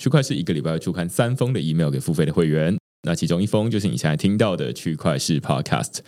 [0.00, 5.98] 区块是一个礼拜要出刊三封的 email 给付费的会员，那其中一封就是你现在听到的区块式 podcast。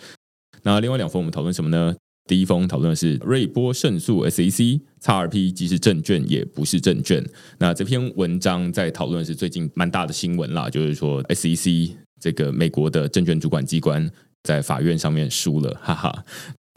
[0.63, 1.95] 那另外两封我们讨论什么呢？
[2.27, 7.25] 第一封讨论是瑞波胜诉 SEC 叉 R P 既是证券也不是证券。
[7.59, 14.11] 那这篇文章在讨论是最近蛮大的新闻啦，就是说 SEC 这个美国的证券主管机关
[14.43, 16.25] 在法院上面输了，哈哈。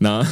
[0.03, 0.25] 那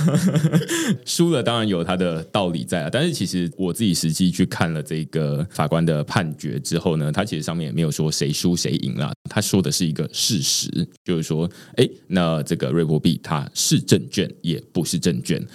[1.04, 10.70] 输了当然有他的道理在啊，但是其实我自己实际去看了这个法官的判决之后呢，他其实上面也没有说谁输谁赢啦，他说的是一个事实，
[11.04, 11.46] 就是说，
[11.76, 15.46] 哎，那这个瑞波币它是证券也不是证券。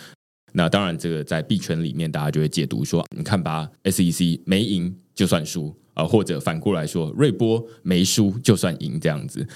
[0.51, 9.47] 那当然，这个在币圈里面大家就会解读说，你看吧，SEC 没赢就算输啊，或者反过来说，瑞波没输就算赢这样子。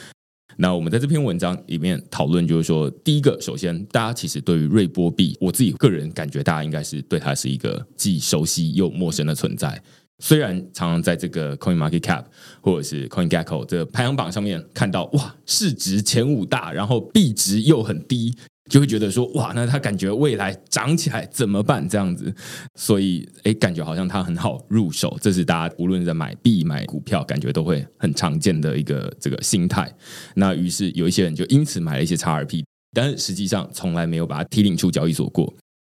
[0.60, 9.82] 那我们在这篇文章里面讨论，就是说，第一个，首先，大家其实对于瑞波币，我自己个人感觉，大家应该是对它是一个既熟悉又陌生的存在。
[10.20, 12.26] 虽然常常在这个 Coin Market Cap
[12.60, 18.36] 或者是 Coin Gecko 这个排行榜上面看到，哇，市值前五大，然后币值又很低。
[18.70, 21.88] 就会觉得说哇，那他感觉未来涨起来怎么办？
[21.88, 22.34] 这样子，
[22.76, 25.18] 所以哎，感觉好像他很好入手。
[25.22, 29.92] 这是大家无论在买币、买股票，感觉都会很常见的一个这个心态。
[30.36, 32.64] 那于是有一些人就因此买了一些 XRP，
[32.94, 35.54] 但是实际上从来没有把它提领出交易所过。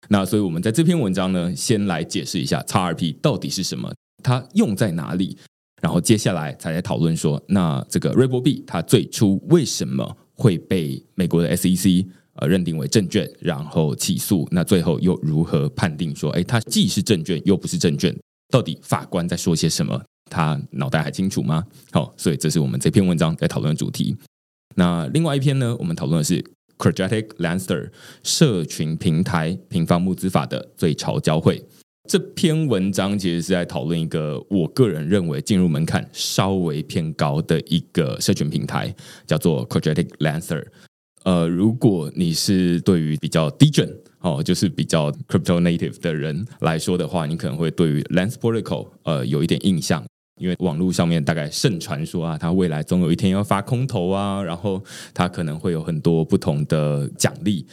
[0.09, 5.37] 那所以我们在这篇文章呢，先来解释一下 XRP 到底是什么，它用在哪里，
[5.81, 12.05] 然后接下来才来讨论说，那这个瑞波币它最初为什么会被美国的 SEC
[12.35, 18.15] 呃，认定为证券，然后起诉，那最后又如何判定说，哎，它既是证券又不是证券？
[18.49, 20.01] 到底法官在说些什么？
[20.29, 21.63] 他脑袋还清楚吗？
[21.91, 24.15] 好，所以这是我们这篇文章在讨论的主题。
[24.75, 26.35] 那另外一篇呢，我们讨论的是
[26.79, 27.91] c r e d i t i c Lancer
[28.23, 31.63] 社群平台平方募资法的最潮交汇。
[32.09, 38.93] 这篇文章其实是在讨论一个我个人认为进入门槛稍微偏高的一个社群平台，
[39.27, 40.65] 叫做 c r e d i t i c Lancer。
[41.23, 43.89] 呃，如果你是对于比较低准
[44.19, 50.03] 哦，就是比较 crypto native 的人来说的话，你可能会对于 Lance Protocol 呃有一点印象，
[50.41, 57.65] 因为网络上面大概盛传说啊，它未来总有一天要发空投啊，然后它可能会有很多不同的奖励，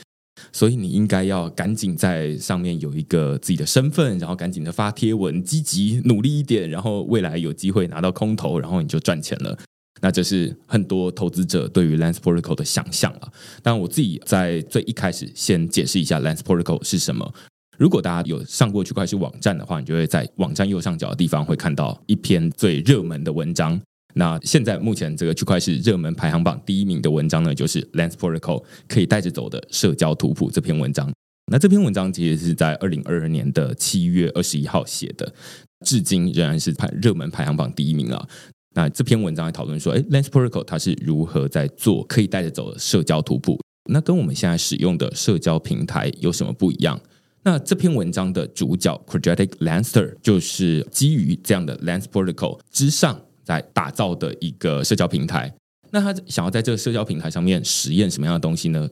[0.52, 9.58] 所以你应该要赶紧在上面有一个自己的身份，然后赶紧的发贴文，积极努力一点，然后未来有机会拿到空投，然后你就赚钱了。
[10.00, 13.28] 那这是很多投资者对于 Lance Protocol 的想象啊。
[13.62, 17.32] 但我自己在最一开始先解释一下 Lance Protocol 是什么。
[17.78, 23.80] 如果大家有上过区块链网站的话，你就会在网站右上角的地方会看到一篇最热门的文章。
[24.14, 31.10] 那现在目前这个区块链热门排行榜第一名的文章呢，就是 Lance Protocol 可以带着走的社交图谱这篇文章。
[31.50, 35.32] 那这篇文章其实是在二零二二年的七月二十一号写的，
[35.86, 38.28] 至今仍然是排热门排行榜第一名啊。
[38.74, 43.58] 那这篇文章来讨论说，哎，Lance Protocol 它是如何在做可以带着走的社交图谱？
[43.90, 47.00] 那跟我们现在使用的社交平台有什么不一样？
[47.42, 55.52] 那这篇文章的主角 Quadratic Lancer 就是基于这样的 Lance Protocol 之上在打造的一个社交平台。
[55.90, 58.88] 那他想要在这个社交平台上面实验什么样的东西呢？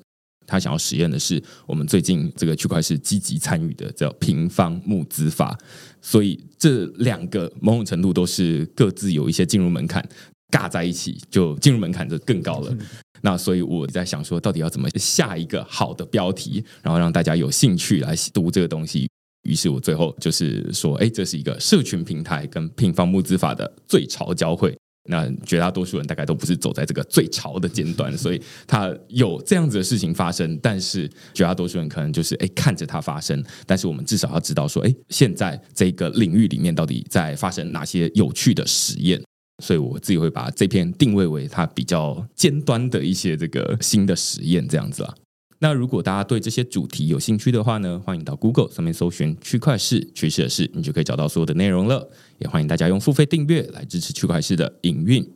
[0.49, 5.57] 他想要实验的是我们最近这个区块是积极参与的叫平方募资法，
[6.01, 10.03] 所以这两个某种程度都是各自有一些进入门槛，
[10.51, 12.75] 尬在一起就进入门槛就更高了。
[13.21, 19.09] 那所以我在想说，到底要怎么下一个好的标题，然后让大家有兴趣来读这个东西？
[19.43, 24.77] 于是我最后就是说，哎，这是一个社群平台跟平方募资法的最潮交汇。
[25.09, 39.23] 那绝大多数人大概都不是走在这个最潮的尖端， 所以他有这样子的事情发生，但是绝大多数人可能就是哎看着它发生，但是我们至少要知道说，哎，现在这个领域里面到底在发生哪些有趣的实验，
[39.65, 45.15] 所以我自己会把这篇定位为它比较尖端的一些这个新的实验这样子啊。
[45.61, 52.09] 那如果大家对这些主题有兴趣的话呢，欢迎到 Google 上面搜寻“区块市趋势的事”，你就可以找到所有的内容了。
[52.39, 55.29] 也欢迎大家用付费订阅来支持区块市的营运。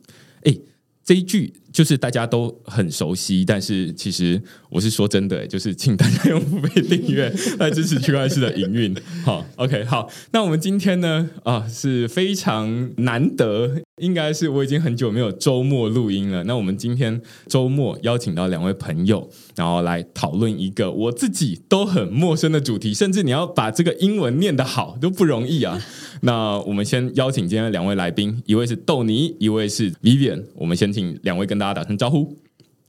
[0.43, 0.57] 哎，
[1.03, 1.53] 这一句。
[1.73, 8.95] 就是大家都很熟悉，但是其实我是说真的，就是请大家用付费订阅来支持区块链的营运。
[9.25, 16.43] 好，OK，好，那我们今天呢啊是非常难得，应该是我已经很久没有周末录音了。
[16.43, 25.81] 那我们今天周末邀请到两位朋友，然后来讨论一个我自己都很陌生的主题，甚至你要把这个英文念得好都不容易啊。
[26.21, 30.43] 那我们先邀请今天的两位来宾，一位是豆泥，一位是 Vivian。
[30.55, 32.37] 我们先请两位跟大家打声招呼。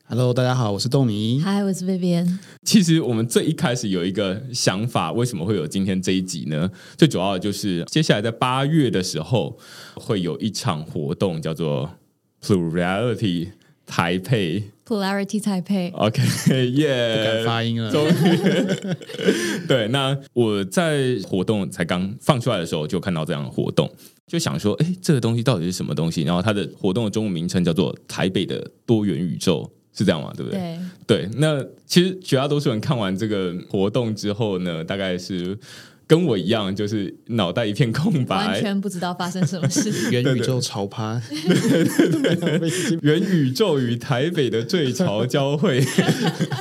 [0.06, 1.41] Hello，大家好，我是豆米。
[1.41, 2.38] Hi，我是 Vivian。
[2.62, 6.71] 其实我们最一开始有一个想法，为什么会有今天这一集呢？
[6.97, 9.59] 最主要的就是接下来在八月的时候
[9.94, 11.91] 会有一场活动，叫做
[12.43, 13.53] Plurality
[13.87, 14.65] 台配。
[14.87, 15.88] Polarity 台配。
[15.94, 16.23] OK，
[16.73, 17.91] 耶，不敢发音了。
[17.91, 18.12] 终于，
[19.67, 23.91] 对，那我在活动才刚放出来的时候，就看到这样的活动。
[24.26, 26.23] 就想说，哎，这个东西到底是什么东西？
[26.23, 30.32] 然后它的活动的中文名称叫做“台北的多元宇宙”，是这样吗？
[30.37, 30.79] 对不对？
[31.06, 31.29] 对。
[31.37, 35.59] 那其实绝大多数人看完这个活动之后呢，大概是。
[36.06, 39.90] 跟我一样，就是脑袋一片空白，完全不知道发生什么事。
[40.12, 41.20] 元宇宙潮趴，
[43.02, 45.80] 元宇宙与台北的最潮交汇，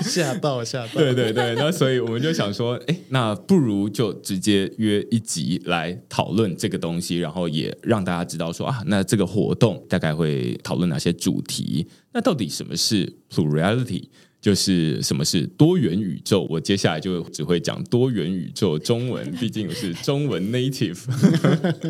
[0.02, 0.94] 吓到吓到。
[0.94, 11.88] 对对对，那所以我们就想说，哎，那不如就直接约一集来讨论这个东西，然后也让大家知道说啊，那这个活动大概会讨论哪些主题？
[12.14, 14.04] 那到底什么是 plurality？
[14.44, 16.46] 就是什么是多元宇宙？
[16.50, 21.00] 我接下来就只会讲多元宇宙中文，毕竟我是中文 native。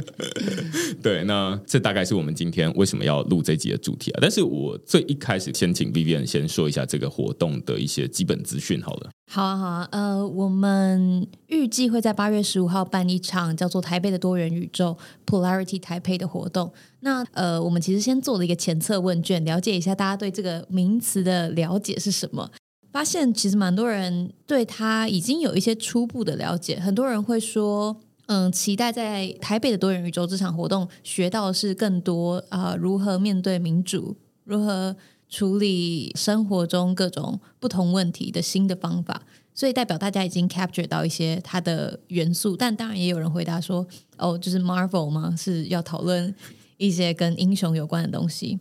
[1.02, 4.20] 对，那这大概是我们今天为什么要录这集的主题啊。
[4.22, 9.10] 但是我最一开始先请 Vivian 先说一下这个活动的一些基本资讯，好了。
[9.26, 16.72] 好啊，好啊，呃，我们预计会在八月十五号办一场叫做台北的多元宇宙 Polarity 台北的活动。
[17.00, 22.52] 那呃，我们其实先做了一个前测问卷，了解一下大家对这个名词的了解是什么。
[22.92, 26.80] 发现其实蛮多人对他已经有一些初步的了解。
[26.80, 27.96] 很多人会说，
[28.28, 34.96] 嗯，期待在台北的多元宇宙这场活动学到的是更多啊，如何面对民主，如何。
[35.34, 39.24] 处理生活中各种不同问题的新的方法，
[39.56, 43.88] 所以代表大家已经 capture 到一些它的元素，但当然也有人回答说
[44.18, 45.36] ：“哦，就是 Marvel 吗？
[45.36, 46.36] 是要讨论
[46.78, 48.60] 一些跟英雄有关的东西。”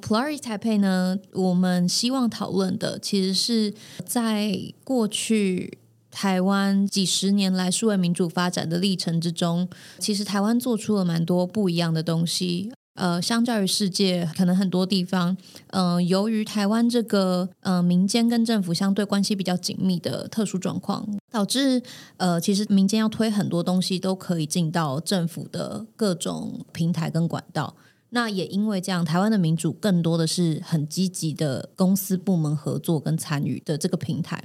[0.00, 3.74] Polarity Taipei 呢，我们希望讨论的其实是
[4.06, 5.78] 在过去
[6.12, 9.68] 台湾几十年来数位民主发展的历程之中，
[9.98, 12.70] 其实台湾做出了蛮多不一样的东西。
[12.98, 15.36] 呃，相较于世界，可能很多地方，
[15.68, 21.80] 嗯，由于台湾这个呃民间跟政府相对关系比较紧密的特殊状况，导致
[22.16, 27.76] 呃，其实民间要推很多东西都可以进到政府的各种平台跟管道。
[28.10, 34.42] 那也因为这样，台湾的民主更多的是很积极的公司部门合作跟参与的这个平台。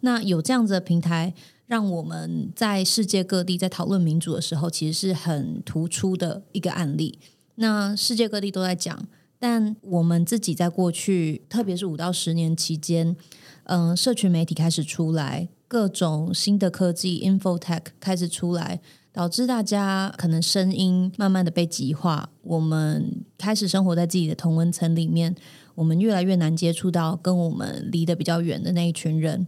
[0.00, 1.32] 那有这样子的平台，
[1.66, 7.18] 让我们在世界各地在讨论民主的时候，其实是很突出的一个案例。
[7.56, 9.06] 那世界各地都在讲，
[9.38, 13.16] 但我们自己在过去，特别是五到十年期间，
[13.64, 18.80] 嗯，社群媒体开始出来，各种新的科技 infotech 开始出来，
[19.12, 25.34] 导致大家可能声音慢慢的被极化，我们开始生活在自己的同温层里面，
[25.74, 29.46] 我们越来越难接触到跟我们离得比较远的那一群人。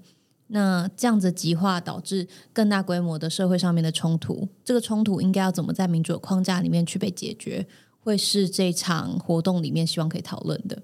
[0.51, 7.67] 那这样子极化导致更大规模的社会上面的冲突，这个冲突应该要怎么在民主的框架里面去被解决？
[8.03, 10.83] 会是这场活动里面希望可以讨论的，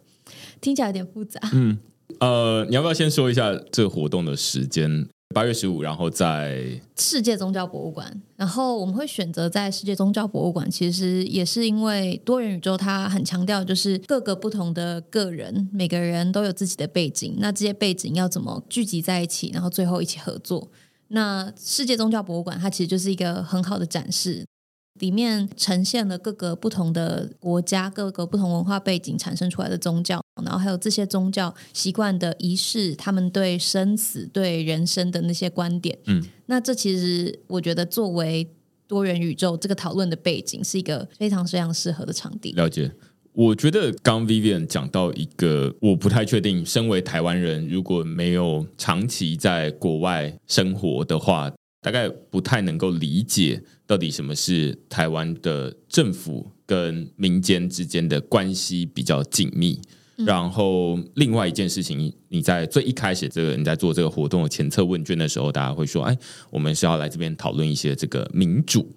[0.61, 1.41] 听起来有点复杂。
[1.53, 1.79] 嗯，
[2.21, 5.09] 呃，你要不要先说一下这个活动的时间？
[5.35, 8.23] 八月十五，然后在世界宗教博物馆。
[8.37, 20.71] 然后我们会选择在世界宗教博物馆，其实也是因为多元宇宙它很强调就是各个不同的个人，每个人都有自己的背景，那这些背景要怎么聚集在一起，然后最后一起合作？
[21.09, 24.47] 那世界宗教博物馆它其实就是一个很好的展示。
[25.01, 35.99] 里面呈现了各个不同的国家、各个不同文化背景产生出来的宗教，然后还有这些宗教习惯的仪式，他们对生死、对人生的那些观点。
[36.07, 38.49] 嗯，那这其实我觉得作为
[38.87, 42.53] 多元宇宙这个讨论的背景，是一个非常非常适合的场地。
[42.53, 42.93] 了解。
[43.33, 51.53] 我觉得刚 Vivian 讲到一个，我不太确定，身为台湾人，如果没有长期在国外生活的话，
[51.85, 59.79] 大概不太能够理解到底什么是台湾的政府跟民间之间的关系比较紧密。
[60.17, 66.17] 然后另外一件事情，你在最一开始这个你在做这个活动的前测问卷的时候，大家会说：“哎，
[66.49, 68.91] 我们是要来这边讨论一些这个民主。”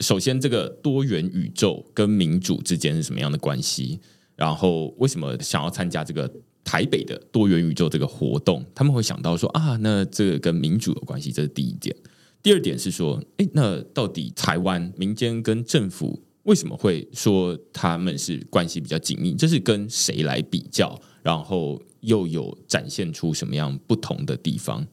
[0.00, 4.00] 首先，这个多元宇宙跟民主之间是什么样的关系？
[4.34, 6.28] 然后，为什么想要参加这个
[6.64, 8.64] 台北的多元宇宙这个活动？
[8.74, 11.94] 他们会想到说啊，那这个跟民主有关系，这是第一点。
[12.42, 19.34] 第二点是说，哎，那到底台湾民间跟政府为什么会说他们是关系比较紧密？
[19.34, 21.00] 这是跟谁来比较？
[21.22, 24.84] 然后又有展现出什么样不同的地方？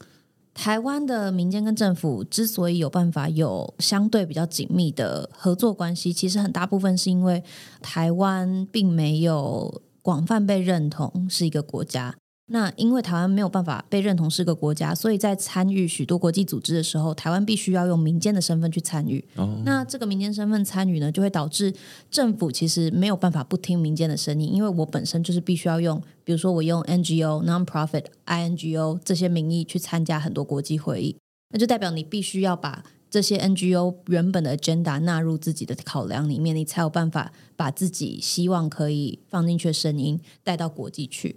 [0.53, 7.41] 台湾的民间跟政府之所以有办法有相对比较紧密的合作关系，其实很大部分是因为
[7.81, 12.15] 台湾并没有广泛被认同是一个国家。
[12.51, 19.23] 那因为台湾没有办法被认同是个国家，所以在参与许多国际组织的时候，台湾必须要用民间的身份去参与。
[19.63, 21.73] 那这个民间身份参与呢，就会导致
[22.09, 31.15] 政府其实没有办法不听民间的声音，因为我本身就是必须要用，比如说我用 NGO、Non-profit、INGO 这些名义去参加很多国际会议，
[31.51, 41.35] 那就代表你必须要把这些 NGO 原本的 agenda 纳入自己的考量里面，你才有办法把自己希望可以放进去的声音带到国际去。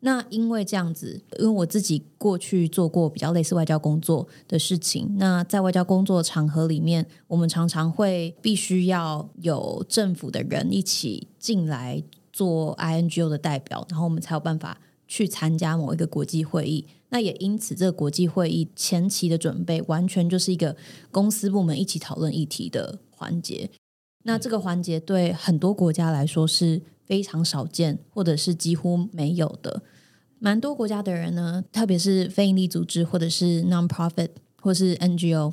[0.00, 12.02] 那因为这样子，因为我自己过去做过比较类似外交工作的事情，那在外交工作场合里面，我们常常会必须要有政府的人一起进来
[12.32, 16.86] 做 INGO 的代表，然后我们才有办法去参加某一个国际会议。
[17.10, 20.74] 那也因此，这个国际会议前期的准备完全就是一个
[21.10, 23.68] 公司部门一起讨论议题的环节。
[24.22, 26.82] 那这个环节对很多国家来说是。
[27.10, 29.82] 非常少见，或者是几乎没有的。
[30.38, 34.28] 蛮多国家的人呢，特别是非营利组织，或者是 non-profit，
[34.60, 35.52] 或是 NGO，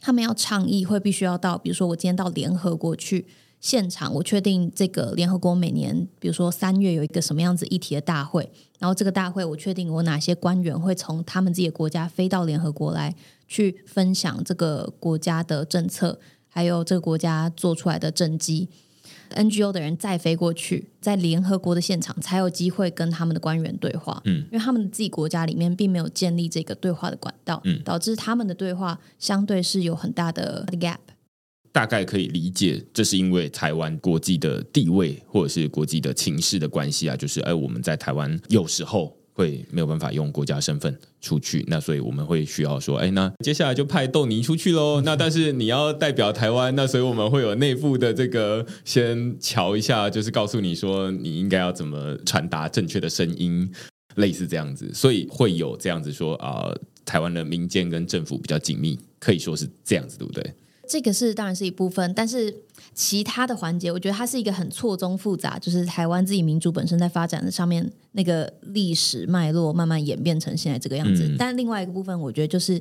[0.00, 3.24] 他们要倡议，会必须要到，比如说我今天到联合国去
[3.60, 13.14] 现场，我确定这个联合国每年，比如说三月有一个什么样子议题的大会，然后这个大会我确定我哪些官员会从他们自己的国家飞到联合国来，
[13.46, 16.18] 去分享这个国家的政策，
[16.50, 18.68] 还有这个国家做出来的政绩。
[19.34, 24.20] NGO 的人再飞过去，在联合国的现场才有机会跟他们的官员对话。
[24.24, 30.98] 嗯，因为他们自己国家里面并没有建立这个对话的管道，嗯，导致他们的对话相对是有很大的 gap。
[31.70, 39.16] 大概可以理解，这是因为台湾国际的地位或者是国际的情势的关系啊，就是哎，我们在台湾有时候。
[39.40, 45.00] 会没有办法用国家身份出去，那所以我们会需要说，哎，那接下来就派豆泥出去喽。
[45.00, 53.66] 那但是你要代表台湾，那所以我们会有内部的这个先瞧一下，就是告诉你说你应该要怎么传达正确的声音，
[54.16, 54.92] 类似这样子。
[54.92, 56.70] 所以会有这样子说啊，
[57.06, 60.52] 台湾的民间跟政府比较紧密，可以说是这样子，对不对？
[60.86, 62.52] 这个是当然是一部分，但是
[63.00, 71.34] 其他的环节，我觉得它是一个很错综复杂，就是台湾自己民主本身在发展的上面那个历史脉络慢慢演变成现在这个样子。
[71.38, 72.78] 但另外一个部分，我觉得就是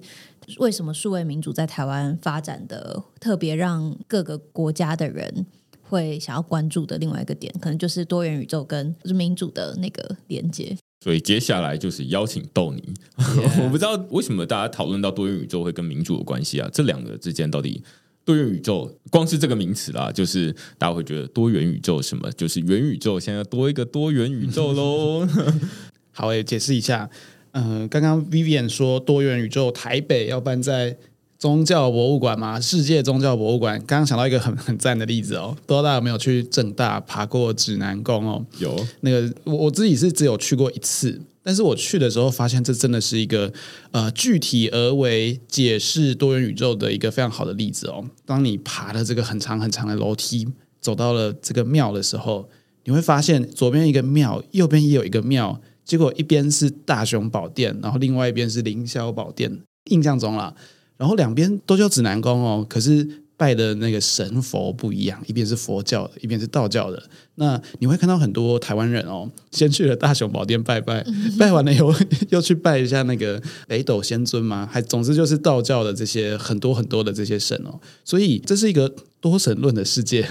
[0.58, 5.46] 为什么数位民主在台湾发展的特别让各个国家的人
[5.82, 10.76] 会想要关注的另外一个点，可能就是多元宇宙跟民主的那个连接。
[11.02, 12.84] 所以接下来就是邀请豆泥，
[13.64, 16.70] 我不知道为什么大家讨论到多元宇宙会跟民主有关系啊？
[16.74, 17.82] 这两个之间到底
[18.30, 22.32] 多元宇宙光是这个名词啦，就是大家会觉得多元宇宙什么？
[22.34, 25.28] 就是元宇宙现在多一个多元宇宙喽。
[26.14, 27.10] 好，我解释一下。
[27.54, 30.98] 嗯，刚刚 Vivian 说多元宇宙台北要搬在。
[31.40, 33.80] 宗教博物馆嘛，世界宗教博物馆。
[33.88, 38.46] 刚刚想到一个很很赞的例子哦，不知道大家有没有去正大爬过指南宫哦？
[38.58, 38.86] 有。
[39.00, 43.52] 那个我我自己是只有去过一次，但是我去的时候发现，这真的是一个
[43.92, 48.06] 呃具体而为解释多元宇宙的一个非常好的例子哦。
[48.26, 50.48] 当你爬了这个很长很长的楼梯，
[50.82, 52.50] 走到了这个庙的时候，
[52.84, 59.60] 你会发现左边一个庙，右边也有一个庙，结果一边是大雄宝殿，然后另外一边是凌霄宝殿。
[59.90, 60.54] 印象中啦。
[60.98, 67.02] 然后两边都叫指南宫哦，可是拜的那个神佛不一样，一边是佛教的，一边是道教的。
[67.40, 71.04] 那你会看到很多台湾人哦，先去了大雄宝殿拜拜，
[71.40, 71.94] 拜完了以后
[72.30, 77.80] 又去拜一下那个北斗仙尊嘛，还总之就是道教的这些很多很多的这些神哦。
[78.04, 80.22] 所以这是一个多神论的世界，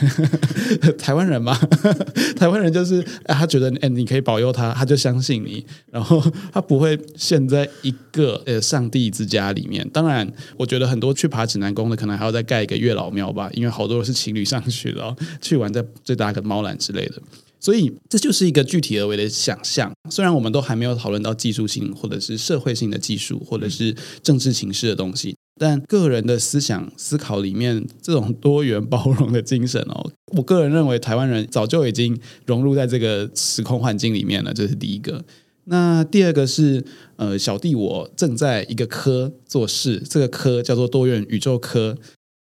[0.99, 1.55] 台湾人嘛，
[2.37, 6.23] 台湾人就是他觉得哎，你可以保佑他，他就相信你，然后
[6.53, 9.87] 他不会陷在一个呃上帝之家里面。
[9.91, 17.23] 当然，我觉得很多去爬指南宫的，可能还要再盖一个月老庙吧，因为好多是情侣上去了，去完再再搭个猫缆之类的。
[17.61, 19.93] 所以这就是一个具体而为的想象。
[20.09, 25.35] 虽然我们都还没有讨论到技术性或者是社会性的技术，或者是政治情势的东西。
[25.61, 34.55] 但个人的思想思考里面，这种多元包容的精神哦，我个人认为台湾人早就已经融入在这个时空环境里面了。
[34.55, 35.25] 这是第一个。
[35.64, 36.85] 那第二个是，
[37.17, 41.99] 呃，小弟我正在一个科做事，这个科叫做多元宇宙科。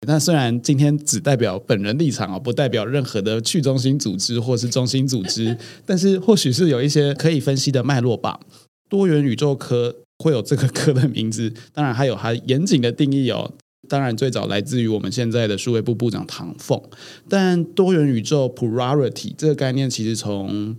[0.07, 8.41] 那虽然今天只代表本人立场哦，不代表任何的去中心组织或是中心组织， 但是或许是有一些可以分析的脉络吧。
[8.89, 9.97] 多元宇宙科。
[10.25, 13.53] 会有这个科的名字，当然还有它严谨的定义哦。
[13.87, 16.81] 当然最早来自于我们现在的数位部部长唐凤。
[17.29, 20.75] 但多元宇宙 （plurality） 这个概念，其实从《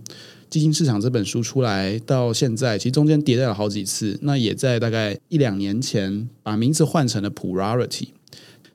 [0.50, 4.18] 基金市场》这本书出来到现在，其实中间迭代了好几次。
[4.22, 8.08] 那也在大概一两年前把名字换成了 plurality。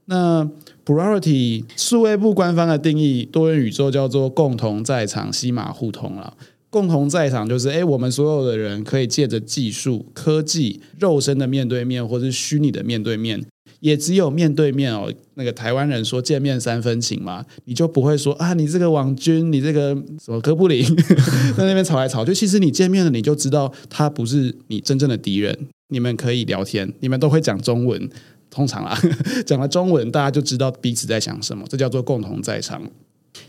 [0.06, 0.50] 那
[0.86, 6.34] Priority 数位部官方的定义，多元宇宙叫做共同在场、西马互通了。
[6.70, 13.46] 共同在场就是，哎，我们所有的人可以借着技术、科技、肉身的面对面，或是虚拟的面对面，
[13.80, 15.14] 也只有面对面哦。
[15.36, 20.84] 那个台湾人说见面三分情嘛，你就不会说啊，你这个网军，你这个什么哥布林，
[21.56, 22.34] 在那边吵来吵去。
[22.34, 25.58] 其实你见面了，你就知道他不是你真正的敌人。
[25.90, 28.10] 你们可以聊天，你们都会讲中文，
[28.54, 28.96] 通常啊，
[29.48, 31.66] 讲了中文，大家就知道彼此在想什么。
[31.68, 32.82] 这叫做共同在场。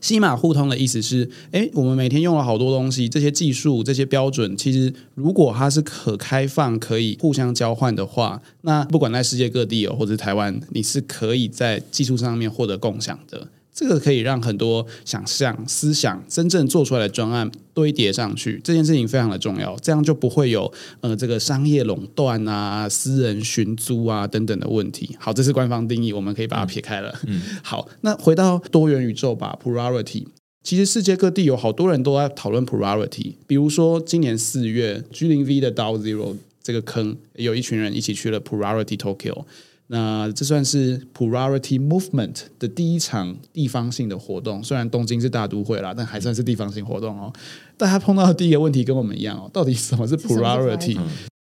[0.00, 13.46] 西马互通的意思是，哎，我们每天用了好多东西，这些技术、这些标准，其实如果它是可开放、可以互相交换的话，那不管在世界各地哦，或者台湾，你是可以在技术上面获得共享的。
[13.74, 25.16] 这个可以让很多想象、思想真正做出来的专案堆叠上去，这件事情非常的重要，这样就不会有呃这个商业垄断啊、私人寻租啊等等的问题。
[25.18, 27.12] 好，这是官方定义，我们可以把它撇开了。
[27.26, 30.24] 嗯，好，那回到多元宇宙吧，plurality。
[30.62, 39.44] 其实世界各地有好多人都在讨论 plurality，比如说今年四月，G 零 V 的 DAO Zero 这个坑，有一群人一起去了 plurality Tokyo。
[39.88, 47.32] 那这算是 Plurality Movement 的第一场地方性的活动，虽然东京是大都会啦，但还算是地方性活动哦。
[47.76, 50.98] 大家碰到的第一个问题跟我们一样哦，到底什么是 Plurality？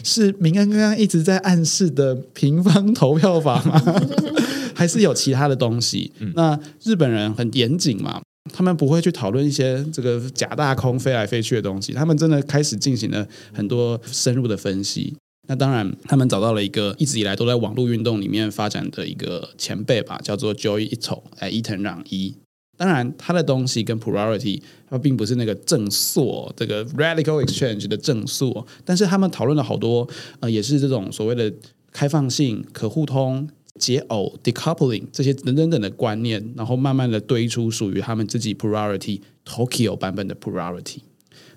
[0.06, 3.82] 是明恩刚刚一直在暗示的平方投票法吗？
[4.74, 6.10] 还是有其他的东西？
[6.36, 8.22] 那日本人很严谨嘛，
[8.54, 15.14] 他们不会去讨论一些这个假大空飞来飞去的东西，他们真的开始进行了很多深入的分析。
[15.50, 22.36] 那当然，他们找到了一个一直以来都在网络运动里面发展的一个前辈吧，叫做 Joey Ito，哎，伊藤朗一。
[22.78, 30.08] 当然，他的东西跟 Plurality，它并不是那个正数，这个 Radical Exchange 的正数，但是他们讨论了好多，
[30.40, 31.52] 呃，也是这种所谓的
[31.92, 41.00] 开放性、可互通、解耦 （decoupling） 这些等等等的观念，然后慢慢的堆出属于他们自己 Plurality Tokyo 版本的 Plurality。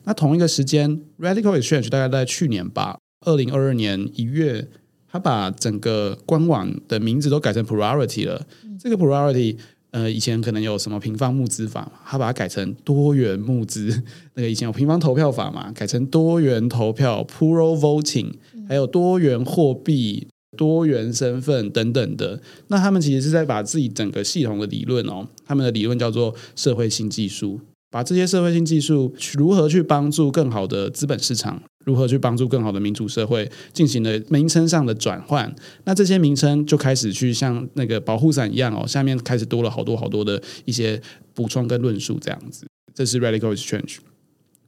[0.04, 2.98] 那同一个时间，Radical Exchange 大概在去年吧。
[3.24, 4.68] 二零二二年一月，
[5.08, 8.46] 他把整个官网的名字都改成 Plurality 了。
[8.78, 9.56] 这个 Priority，
[9.92, 14.02] 呃，以前可能有什么平方募资法嘛，他把它改成多元募资。
[14.34, 18.32] 那个以前有平方投票法嘛，改成多元投票 （Plural Voting），
[18.68, 22.40] 还有多元货币、多元身份等等的。
[22.68, 27.60] 那他们其实是在把自己整个系统的理论哦，他们的理论叫做社会新技术，
[27.92, 31.62] 把这些社会性技术如何去帮助更好的资本市场。
[31.84, 35.52] 如何去帮助更好的民主社会进行了名称上的转换？
[35.82, 41.02] 那这些名称就开始去像那个保护伞一样哦，下面开始多了好多好多的一些
[41.34, 42.64] 补充跟论述，这样子。
[42.94, 43.96] 这是 Radical Exchange。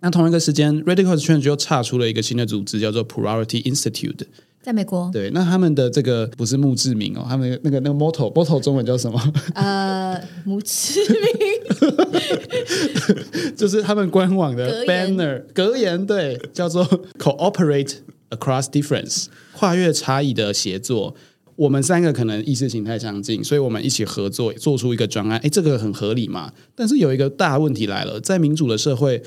[0.01, 4.27] 那同一个时间，Radical Exchange 又差出了一个新的组织，叫做 Priority Institute。
[4.65, 9.21] 在美国，对，那他们的这个不是墓志铭哦，他们那个那个 motto，motto 中文叫什么？
[9.55, 11.29] 呃，墓志铭，
[13.55, 16.83] 就是他们官网的 banner 格言，对，叫做
[17.19, 17.97] cooperate
[18.31, 21.15] across difference，跨越差异的协作。
[21.57, 26.51] 我们三个可能意识形态相近，所以我们一起合作做出一个专案，哎，这个很合理嘛？
[26.75, 29.23] 但是有一个大问题来了，在民主的社会。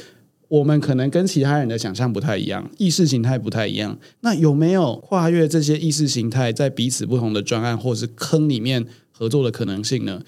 [0.50, 3.98] 我们可能跟其他人的想象不太一样，意识形态不太一样。
[4.22, 10.22] 那有没有跨越这些意识形态，在彼此不同的专案或是坑里面合作的可能性呢？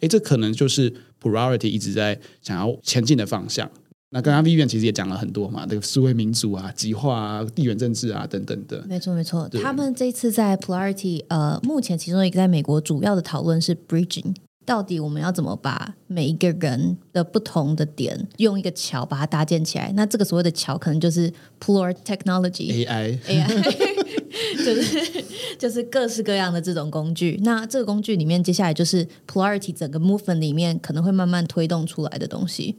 [0.00, 3.70] 诶，这可能就是 Plurality 一直在想要前进的方向。
[4.10, 8.82] 那刚刚 Vivian 其实也讲了很多嘛，这个思维民主啊、极化啊、地缘政治啊等等的。
[8.88, 9.46] 没错，没错。
[9.62, 14.34] 他们这次在 Plurality，呃，目前其中一个在美国主要的讨论是 Bridging。
[14.68, 19.90] 到底我们要怎么把每一个人的不同的点用一个桥把它搭建起来？
[19.96, 23.46] 那这个所谓的桥，可能就是 Plur Technology AI AI，
[24.62, 25.24] 就是
[25.58, 27.40] 就是各式各样的这种工具。
[27.42, 32.76] 那这个工具里面，接下来就是 Plurality 整个 movement 里面可能会慢慢推动出来的东西。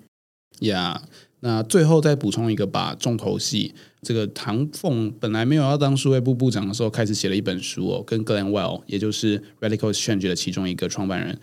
[0.60, 1.02] 呀
[1.41, 3.73] 那最后再补充一个吧，重头戏。
[4.02, 11.39] 这个唐凤本来没有要当数位部部长的时候，开始写了一本书哦，跟 Glenn Well，也就是 Radical Exchange 的其中一个创办人，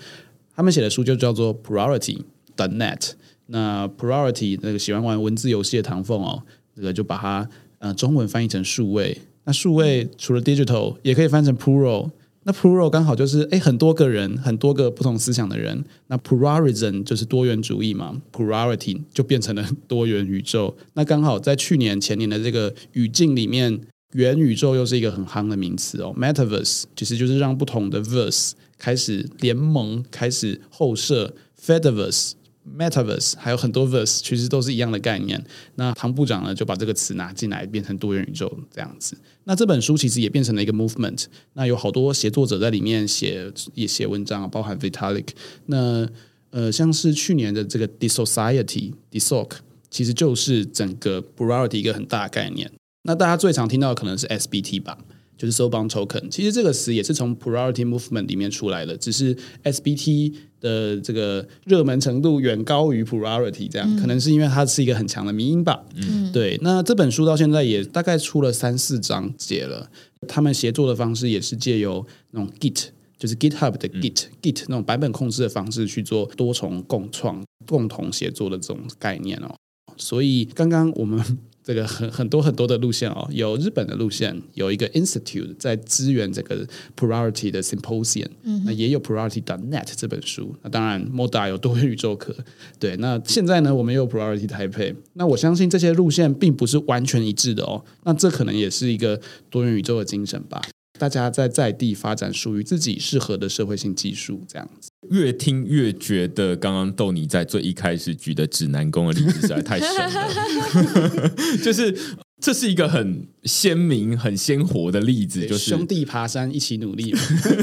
[0.57, 2.23] 他们写的书就叫做 Priority
[2.57, 3.12] 的 Net。
[3.49, 6.42] 那 Priority 那个喜欢玩文字游戏的唐凤哦，
[6.75, 9.19] 这个就把它呃中文翻译成数位。
[9.45, 12.11] 那数位除了 digital，也可以翻成 plural。
[12.42, 15.85] 那 plural 刚好就是诶很多个人，很多个不同思想的人。
[16.07, 20.77] 那 pluralism 就是多元主义嘛，plurality 就变成了多元宇宙。
[20.95, 23.81] 那刚好在去年前年的这个语境里面，
[24.14, 26.14] 元宇宙又是一个很夯的名词哦。
[26.16, 32.33] Metaverse 其实就是让不同的 verse 开始联盟，开始后设 Fediverse。
[32.77, 35.41] Metaverse 还有很多 verse，其实都是一样的概念。
[35.77, 39.17] 那唐部长呢，就把这个词拿进来，变成多元宇宙这样子。
[39.45, 41.27] 那这本书其实也变成了一个 movement。
[41.53, 45.29] 那有好多写作者在里面写也写文章，包含 Vitalik。
[45.67, 46.09] 那
[46.51, 49.51] 呃，像是去年的这个 Dissociety Dissoc，
[49.89, 52.69] 其实就是整个 brality 一个很大的概念。
[53.05, 54.99] 那大家最常听到的可能是 SBT 吧，
[55.37, 56.29] 就是 Soulbound Token。
[56.31, 65.85] 其实这个词也是从 Priority movement 里面出来的，只是 SBT 的这个热门程度远高于 Priority，这样、可能是因为它是一个很强的迷因吧。
[65.94, 66.59] 嗯，对。
[66.62, 69.90] 那这本书到现在也大概出了三四章节了。
[70.27, 72.87] 他们协作的方式也是借由那种 Git，
[73.18, 79.55] 就是 GitHub 的 Git、Git 那种版本控制的方式去做多重共创、共同协作的这种概念哦。
[79.96, 86.64] 所以刚刚我们这个很很多很多的路线哦，有日本的路线，有一个 institute 在支援这个
[86.96, 88.29] Priority 的 symposium，
[88.64, 90.55] 那也有 Priority net 这本书。
[90.62, 92.33] 那当然 Moda 有多元宇宙课，
[92.79, 92.96] 对。
[92.98, 94.94] 那现在呢，我们又有 Priority 台北。
[95.14, 97.85] 那我相信这些路线并不是完全一致的哦。
[98.05, 100.62] 那这可能也是一个多元宇宙的精神吧。
[100.99, 104.91] 大家在在地发展属于自己适合的社会性技术，这样子。
[105.11, 111.31] 越听越觉得刚刚豆你在最一开始举的指南宫的例子实在太神了，
[111.63, 111.97] 就是
[112.41, 117.15] 这是一个很鲜明、很鲜活的例子，就是兄弟爬山一起努力。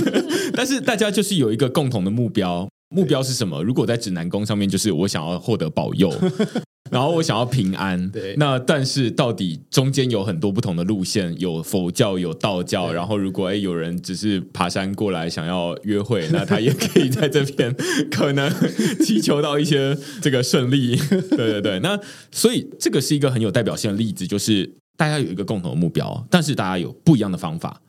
[0.55, 3.61] 但是大家就是有一个共同的目标，目标是什么？
[3.61, 6.09] 如果在指南宫上面，就是我想要获得保佑。
[6.93, 8.35] 然后我想要平安，对。
[8.37, 12.93] 那但是到底中间有很多不同的路线，有佛教，有道教。
[12.93, 17.75] 然后如果哎有人只是爬山过来想要约会， 那他也可以在这边
[18.11, 18.49] 可能
[19.03, 20.95] 祈求到一些这个胜利。
[21.35, 21.99] 对对对，那
[22.31, 27.81] 所以这个是一个很有代表性的例子，就是大家有一个共同的目标，但是大家有不一样的方法。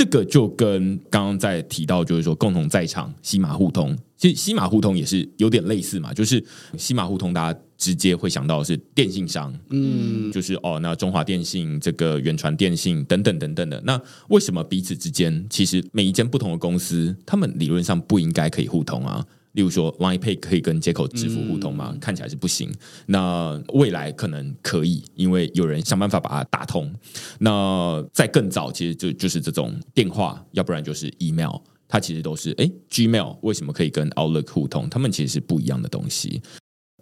[0.00, 6.42] 这个就跟刚刚在提到，就是说共同在场西马互通，其实西马互通也是有点类似嘛，就是
[6.78, 19.22] 西马互通，大家直接会想到的是电信商，嗯，就是哦，那中华电信、这个远传电信等等等等的，那为什么彼此之间其实每一间不同的公司，他们理论上不应该可以互通啊？
[19.52, 21.96] 例如说，Line Pay 可以跟接口支付互通吗？
[22.00, 22.72] 看起来是不行。
[23.06, 26.92] 那未来可能可以，因为有人想办法把它打通。
[27.40, 31.56] 那在更早，其实就就是这种电话，要不然就是 email，
[31.88, 34.88] 它其实都是哎，Gmail 为什么可以跟 Outlook 互通？
[34.88, 36.40] 它们其实是不一样的东西，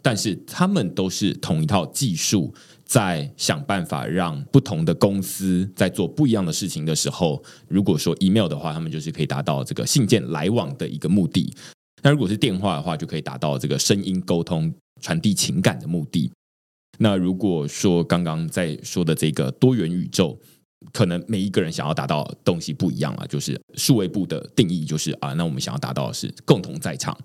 [0.00, 2.54] 但是他们都是同一套技术，
[2.86, 11.52] 在想办法让不同的公司在做不一样的事情的时候，如果说 email 的话，他们就是可以达到这个信件来往的一个目的。
[12.02, 16.30] 那如果是电话的话，就可以达到这个声音沟通、传递情感的目的。
[16.98, 20.38] 那如果说刚刚在说的这个多元宇宙，
[20.92, 23.26] 可能每一个人想要达到东西不一样啊。
[23.26, 27.16] 就是数位部的定义就是啊，那我们想要达到的是共同在场、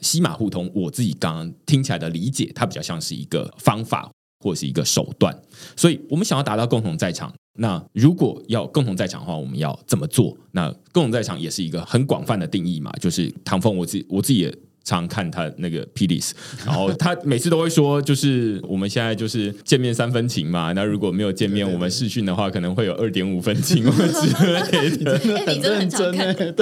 [0.00, 0.70] 西马互通。
[0.74, 4.10] 我自己刚刚听起来的理解，它比较像是一个方法
[4.46, 5.36] 或者是一个手段。
[5.74, 7.32] 所以我们想要达到共同在场。
[7.58, 10.36] 那如果要共同在场的话，我们要怎么做？
[10.52, 12.92] 那共同在场也是一个很广泛的定义嘛。
[13.00, 14.54] 就是唐凤，我自我自己也
[14.84, 16.34] 常看他那个 p d s
[16.66, 20.72] 然后他每次都会说，就是我们现在就是见面三分情嘛。
[20.74, 25.18] 那如果没有见面，我们视讯的话，可能会有二点五分情之类的。
[25.54, 26.52] 你真的很常看， 对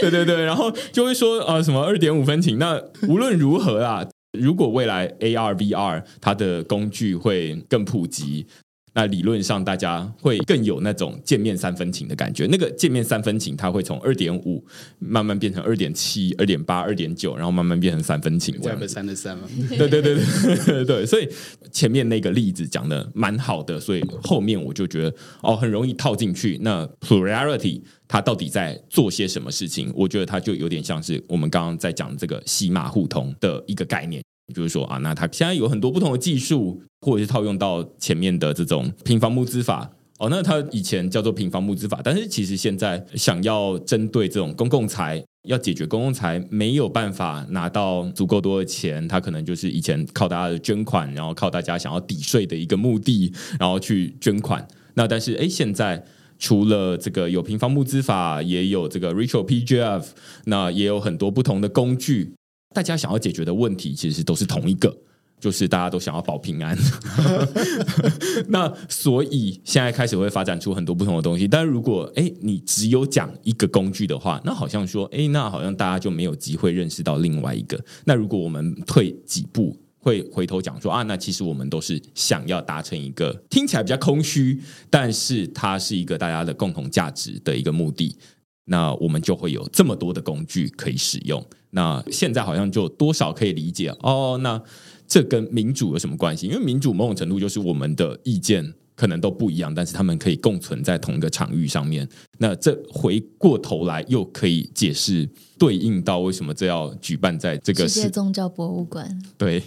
[0.00, 2.58] 对对对，然后就会说啊，什么二点五分情。
[2.58, 8.46] 那无论如何啊，如果未来 AR VR 它的工具会更普及。
[8.92, 12.46] 那理论上大家会更有那种见面三分情的感觉。
[12.46, 14.64] 那个见面三分情，它会从二点五
[14.98, 21.28] 慢慢变成二点七、二点八、二点九，然后慢慢变成三分情这样三的三嘛， 对对对对对对，所以
[21.70, 26.58] 前面那个例子讲的蛮好的，所以后面我就觉得哦，很容易套进去。
[26.62, 29.92] 那 plurality 它到底在做些什么事情？
[29.94, 39.90] 我觉得它就有点像是我们刚刚在讲这个西马互通的一个概念，就是说啊，那它现在有很多不同的技术，或者是套用到前面的这种平方募资法。
[40.18, 54.68] 哦，那它以前叫做平方募资法，但是其实现在想要针对这种公共财，要解决公共财没有办法拿到足够多的钱，它可能就是以前靠大家的捐款，然后靠大家想要抵税的一个目的，然后去捐款。
[54.92, 56.04] 那但是哎，现在
[56.38, 60.04] 除了这个有平方募资法，也有这个 Rachel PGF，
[60.44, 62.34] 那也有很多不同的工具，
[62.74, 64.96] 大家想要解决的问题其实都是同一个。
[65.40, 66.76] 就是大家都想要保平安，
[68.48, 71.48] 那所以现在开始会发展出很多不同的东西。
[71.48, 77.82] 但如果哎，你只有讲一个工具的话，那好像说哎，那好像大家就没有机会认识到另外一个。
[78.04, 88.14] 那如果我们退几步，会回头讲说啊，那其实我们都是想要达成一个听起来比较空虚，但是它是一个大家的共同价值的一个目的。
[88.70, 91.44] 那我们就会有这么多的工具可以使用。
[91.70, 94.62] 那现在好像就多少可以理解哦，那。
[95.12, 96.46] 这跟民主有什么关系？
[96.46, 102.06] 因为民主某种程度就是我们的意见可能都不一样，但是他们可以共存在同一个场域上面。
[102.36, 105.26] 那这回过头来又可以解释
[105.58, 109.10] 对应到为什么这要举办在这个世界宗教博物馆？
[109.38, 109.62] 对，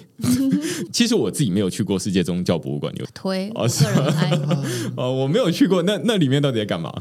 [0.93, 4.29] 其实我自己没有去过世界宗教博物馆，有推哦个人拍
[4.95, 5.81] 哦，我没有去过。
[5.81, 6.93] 那那里面到底在干嘛？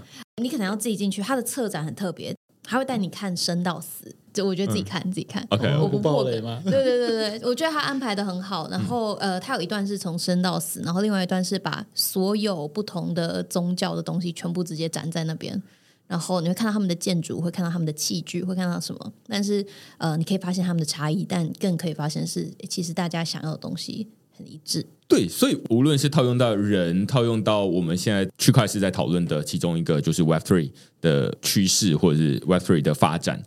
[0.42, 4.14] 你可能要自己进去，它的策展很特别，他会带你看生到死。
[4.32, 6.58] 就我觉得自己看自己看，OK，我不爆雷吗？
[6.64, 8.66] 对对对对，我觉得他安排的很好。
[8.70, 15.62] 然后呃，他有一段是从生到死，然后另外一段是把所有不同的宗教的东西全部直接展在那边。
[16.06, 19.12] 然后你会看到他们的建筑，会看到他们的器具，会看到什么？
[19.26, 19.62] 但是
[19.98, 24.86] 呃，你可以发现他们的差异，但更可以发现是其实大家想要的东西很一致。
[25.12, 30.70] 对，所以无论是套用到人，套用到我们现在区块是在讨论的其中一个，就是 Web Three
[31.02, 33.42] 的趋势，或者是 Web Three 的发展。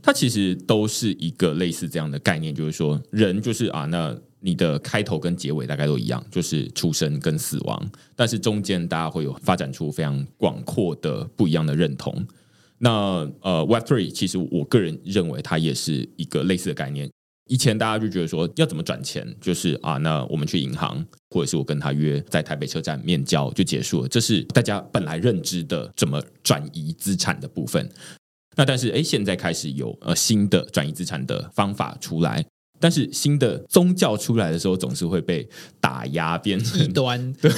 [0.00, 12.24] 它其实都是一个类似这样的概念，就是说，人就是啊，那你的开头跟结尾大概都一样，就是出生跟死亡，但是中间大家会有发展出非常广阔的不一样的认同。
[12.78, 17.10] 那呃，Web Three 其实我个人认为它也是一个类似的概念。
[17.48, 27.90] 以前大家就觉得说要怎么转钱，就是啊，那我们去银行，或者是我跟他约在台北车站面交就结束了，这是大家本来认知的怎么转移资产的部分。
[28.56, 32.44] 那但是哎，现在开始有呃新的转移资产的方法出来，
[32.80, 35.48] 但是新的宗教出来的时候，总是会被
[35.80, 37.32] 打压变成异端。
[37.40, 37.50] 对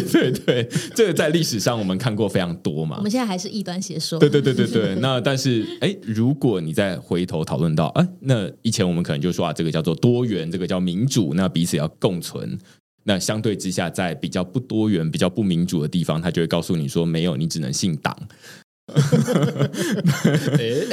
[0.00, 2.96] 对对，这个在历史上我们看过非常多嘛。
[2.98, 4.18] 我们现在还是异端邪说。
[4.18, 4.94] 对对对对对。
[5.00, 12.58] 那但是哎，如果你再回头讨论到哎，那以前我们可能就说啊，这个叫做多元，这个叫民主，那彼此要共存。
[13.04, 18.16] 那相对之下，在比较不多元、比较不民主的地方，他就会告诉你说，没有，你只能信党。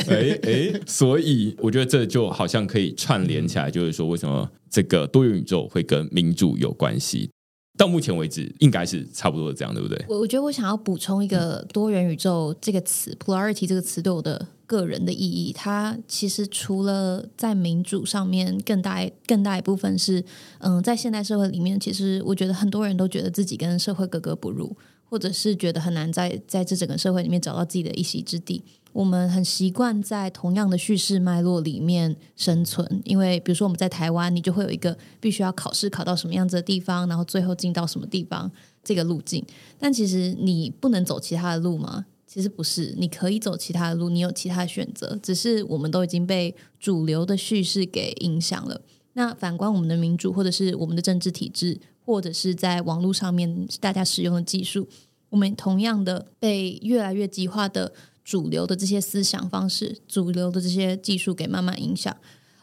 [0.08, 0.82] 哎哎！
[0.86, 7.29] 所以我觉得这就好像可以串联起来，就是说为什么这个多元宇宙会跟民主有关系？
[7.75, 10.06] 到目前为止，应该是差不多这样，对不对？
[10.08, 20.23] 我我觉得我想要补充一个多元宇宙这个词，polarity 这个词对我的个人的意义，它其实除了在民主上面更大更大一部分是，
[20.60, 24.77] 嗯，在现代社会里面，其实我觉得很多人都觉得自己跟社会格格不入。
[25.13, 28.63] 或者是觉得很难在在这整个社会里面找到自己的一席之地。
[28.93, 38.52] 我们很习惯在同样的叙事脉络里面生存，因为比如说我们在台湾，你就会有一个必须要考试考到什么样子的地方，然后最后进到什么地方
[38.84, 39.45] 这个路径。
[39.78, 42.08] 但其实你不能走其他的路吗？
[42.26, 48.82] 其实不是，你可以走其他的路，你有其他选择，只是我们都已经被主流的叙事给影响了。
[49.13, 51.80] 那反观我们的民主，或者是我们的政治体制。
[52.06, 54.88] 或者是在网络上面大家使用的技术，
[55.30, 62.16] 我们同样的被越来越极化的主流的这些思想方式、主流的这些技术给慢慢影响。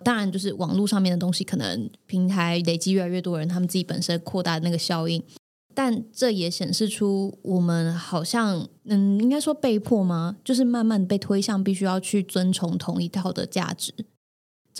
[0.03, 5.23] 当然，就是网络上面的东西，可能平台累积越来越多人，他们自己本身扩大的那个效应。
[5.75, 10.37] 但这也显示出我们好像，嗯，应该说被迫吗？
[10.43, 13.93] 就是慢慢被推向必须要去遵从同一套的价值。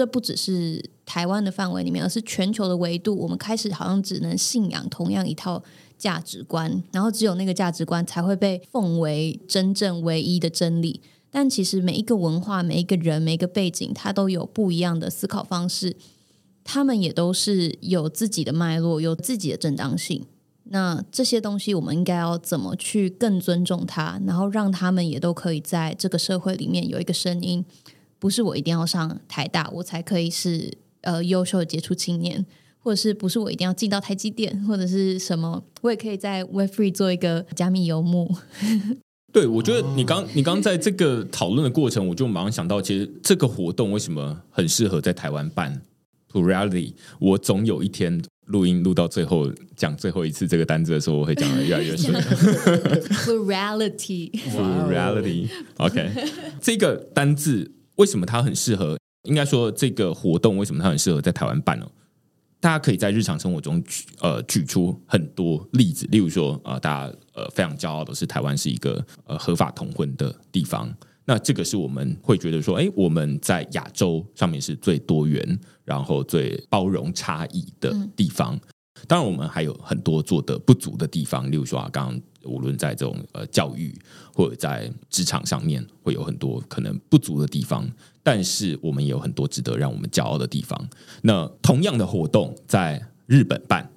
[0.01, 3.15] 这不只是台湾的范围里面，而是全球的维度。
[3.15, 5.63] 我们开始好像只能信仰同样一套
[5.99, 11.03] 价值观，然后只有那个价值观才会被奉为真正唯一的真理。
[11.31, 15.95] 但其实每一个文化、每一个人、每一个背景，它都有不一样的思考方式，
[16.65, 20.25] 他们也都是有自己的脉络、有自己的正当性。
[20.71, 27.63] 那这些东西我们应该要怎么去更尊重他，然后让他们也都可以在这个社会里面有一个声音，
[28.21, 32.47] 不是我一定要上台大我才可以是呃优秀的杰出青年，
[32.79, 38.33] 或者是不是我一定要进到台积电或者是什么，我也可以在 Web Free 做一个加密游牧。
[39.33, 45.83] 对，我觉得你刚你刚在这个讨论的过程，我就马上想到，其实这个活动为什么很适合在台湾办
[46.31, 48.23] ？Plurality，我总有一天。
[48.47, 52.13] 录音录到最后讲最后一次这个单字的时候，我会讲的越来越顺。
[53.23, 56.11] Plurality，Plurality，OK，
[56.61, 58.99] 这个单字为什么它很适合？
[59.25, 61.87] 应该说这个活动为什么它很适合在台湾办呢？
[62.59, 70.91] 大家可以在日常生活中举呃举出很多例子，例如说呃大家呃非常骄傲的是台湾是一个呃合法同婚的地方。
[71.27, 78.59] 那这个是我们会觉得说，哎，我们在亚洲上面是最多元，然后最包容差异的地方。
[79.07, 83.95] 当然，我们还有很多做的不足的地方，例如说啊，刚刚无论在这种呃教育
[84.33, 87.89] 或者在职场上面，会有很多可能不足的地方。
[88.23, 90.89] 但是，我们也有很多值得让我们骄傲的地方。
[91.23, 93.91] 那同样的活动在日本办，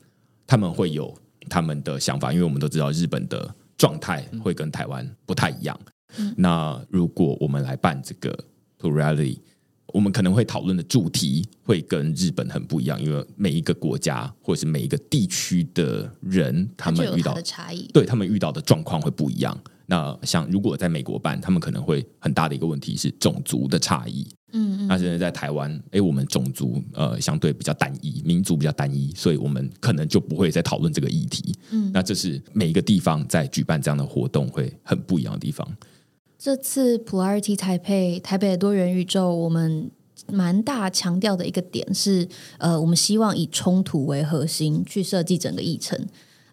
[0.48, 1.14] 他们会有
[1.50, 5.78] 他们的想法，因为我们都知道日本的状态会跟台湾不太一样。
[6.38, 8.38] 那如果我们来办这个
[8.80, 9.40] Plurality，
[9.94, 19.58] 我们可能会讨论的主题会跟日本很不一样，因为每一个国家或者是每一个地区的人，他们遇到的差异，对他们遇到的状况会不一样。
[19.86, 24.28] 那像如果在美国办，他们可能会很大的一个问题是种族的差异。
[24.56, 31.54] 嗯嗯，那现在在台湾，哎，我们种族呃相对比较单一，民族比较单一，所以我们可能就不会再讨论这个议题。
[31.72, 35.68] 嗯，那这是每一个地方在举办这样的活动会很不一样的地方。
[36.44, 39.90] 这次 Polarity 台北台北的多元宇宙，我们
[40.28, 42.28] 蛮大强调的一个点是，
[42.58, 45.98] 呃，我们希望以冲突为核心去设计整个议程。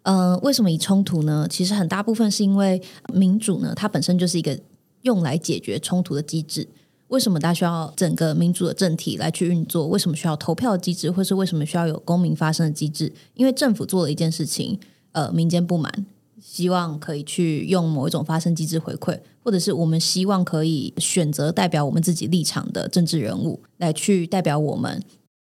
[0.03, 1.45] 呃，为什么以冲突呢？
[1.51, 2.81] 其实很大部分是因为
[3.13, 4.57] 民主呢，它本身就是一个
[5.03, 6.69] 用来解决冲突的机制。
[7.09, 9.89] 为什么大家需要整个民主的政体来去运作？
[9.89, 13.13] 为什么需要投票机制，或是为什么需要有公民发声的机制？
[13.35, 14.79] 因为政府做了一件事情，
[15.11, 16.07] 呃，民间不满。
[16.41, 25.03] 希望可以去用某一种发声机制回馈，或者是我们希望可以选择代表我们自己立场的政治人物来去代表我们，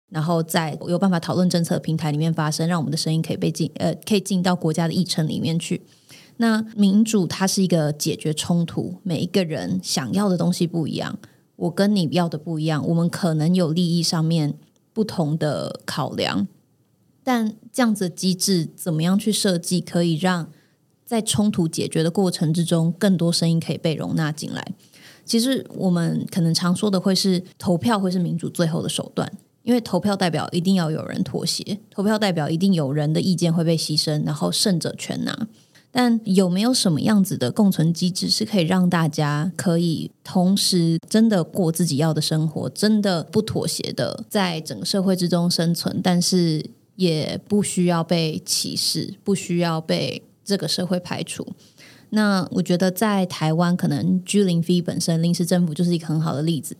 [0.09, 5.81] 然后在有办法讨论政策平台里面发声，让我们的声音可以被进呃可以进到国家的议程里面去。
[6.37, 11.17] 那民主它是一个解决冲突，每一个人想要的东西不一样，
[11.55, 14.55] 我跟你要的不一样，我们可能有利益上面
[14.91, 16.47] 不同的考量，
[17.23, 20.49] 但这样子机制怎么样去设计，可以让
[21.05, 24.65] 在冲突解决的过程之中，更多声音可以被容纳进来。
[25.23, 29.31] 其实我们可能常说的会是投票会是民主最后的手段，
[29.63, 35.47] 因为投票代表一定要有人妥协，投票代表一定有人的意见会被牺牲，然后胜者全拿。
[35.91, 46.63] 但有没有什么样子的共存机制是可以让大家可以同时真的过自己要的生活，真的不妥协的在整个社会之中生存，但是
[46.97, 50.21] 也不需要被歧视，不需要被。
[50.45, 51.45] 这个社会排除，
[52.11, 56.77] 那我觉得在台湾可能居零飞本身临时政府就是一个很好的例子。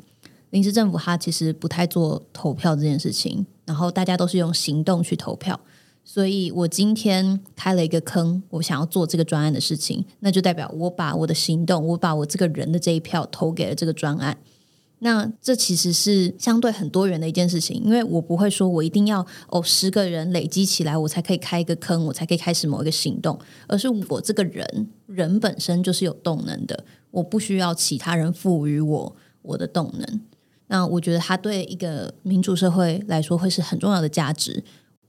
[0.52, 5.60] 临时政府它其实不太做投票这件事情，然后大家都是用行动去投票。
[6.08, 14.38] 所以我今天开了一个坑，我想要做这个专案的事情，那就代表我把我的行动，我把我这个人的这一票投给了这个专案。
[15.00, 30.22] 那这其实是相对很多元的一件事情，因为我不会说我一定要哦十个人累积起来，我才可以开一个坑，我才可以开始某一个行动，而是我这个人人本身就是有动能的，我不需要其他人赋予我我的动能。
[30.68, 34.64] 那我觉得它对一个民主社会来说会是很重要的价值。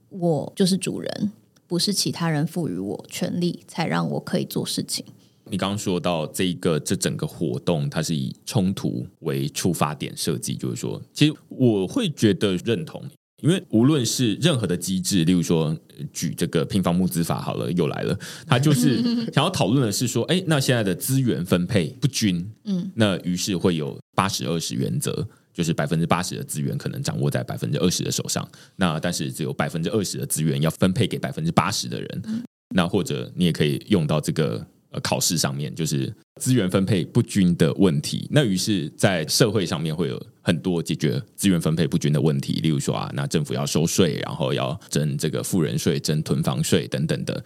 [0.09, 1.31] 我就是主人，
[1.65, 5.03] 不是其他人赋予我权利才让我可以做事情。
[5.49, 13.03] 你刚刚说到这一个这整个活动，它是以冲突为出发点设计，就是说，其实我会觉得认同，
[13.41, 15.77] 因为无论是任何的机制，例如说
[16.11, 19.01] 举这个平方募资法好了，又来了， 它就是
[19.33, 32.43] 想要讨论的是说，哎，那现在的资源分配不均，嗯，那于是会有八十二十原则，就是百分之八十的资源可能掌握在百分之二十的手上，那但是只有百分之二十的资源要分配给百分之八十的人，
[32.75, 34.65] 那或者你也可以用到这个。
[35.01, 47.43] 考试上面就是资源分配不均的问题，那于是，在社会上面会有很多解决资源分配不均的问题，例如说啊，那政府要收税，然后要征这个富人税、征囤房税等等的，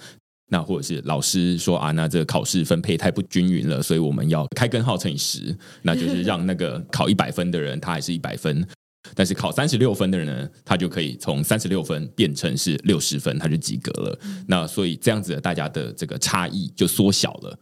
[0.50, 8.68] 那或者是老师说啊，那这个考试分配太不均匀了，所以我们要开根号乘以十，那就是让那个考一百分的人他还是一百分。
[9.16, 14.20] 但是考三十六分的人呢，他就可以从三十六分变成是六十分，他就及格了。
[14.48, 17.60] 那所以这样子大家的这个差异就缩小了。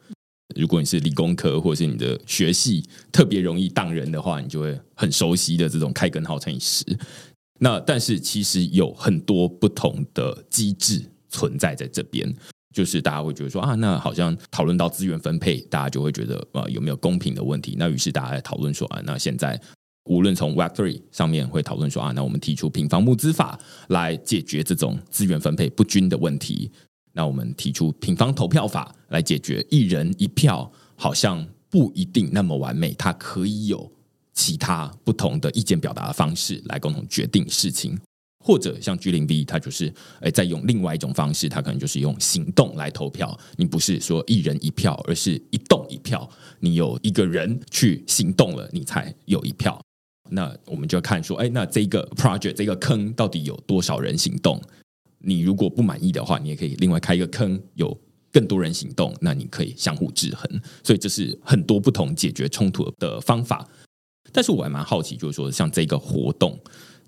[0.56, 6.84] 如果你是理工科或者是你的学系特别容易当人的话，你就会很熟悉的这种开根号乘以十。
[7.60, 12.34] 那但是其实有很多不同的机制存在在这边，
[12.74, 17.76] 就是大家会觉得说啊，那好像讨论到资源分配，大家就会觉得啊有没有公平的问题？
[17.78, 19.60] 那于是大家在讨论说啊，那现在
[20.10, 23.58] 无论从 Web Three 上面会讨论说啊，那我们提出平方募资法
[23.90, 26.70] 来解决这种资源分配不均的问题。
[27.14, 33.92] 那我们提出平方投票法来解决一人一票，好像不一定那么完美，它可以有
[34.34, 37.96] 其他不同的意见表达的方式来共同决定事情，
[38.44, 43.38] 或者像 G 零 B，它就是诶，在用另外一种方式，它可能就是用行动来投票。
[43.58, 46.28] 你不是说一人一票，而是一动一票，
[46.60, 49.80] 你有一个人去行动了，你才有一票。
[50.32, 54.62] 那我们就要看说，哎，那这个 project 这个坑到底有多少人行动？
[55.20, 57.98] 你如果不满意的话，你也可以另外开一个坑，有
[58.32, 60.62] 更多人行动，那你可以相互制衡。
[60.84, 63.68] 所以这是很多不同解决冲突的方法。
[64.32, 66.58] 但是我还蛮好奇，就是说像这个活动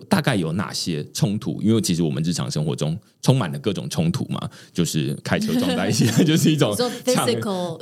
[0.08, 1.60] 大概有哪些冲突？
[1.62, 6.74] 因为其实我们日常生活中充满了各种冲突嘛，就是开车撞在一起， 就是一种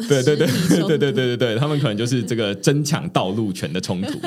[0.09, 4.19] 对对对对对对对对，他们可能就是这个争抢道路权的冲突。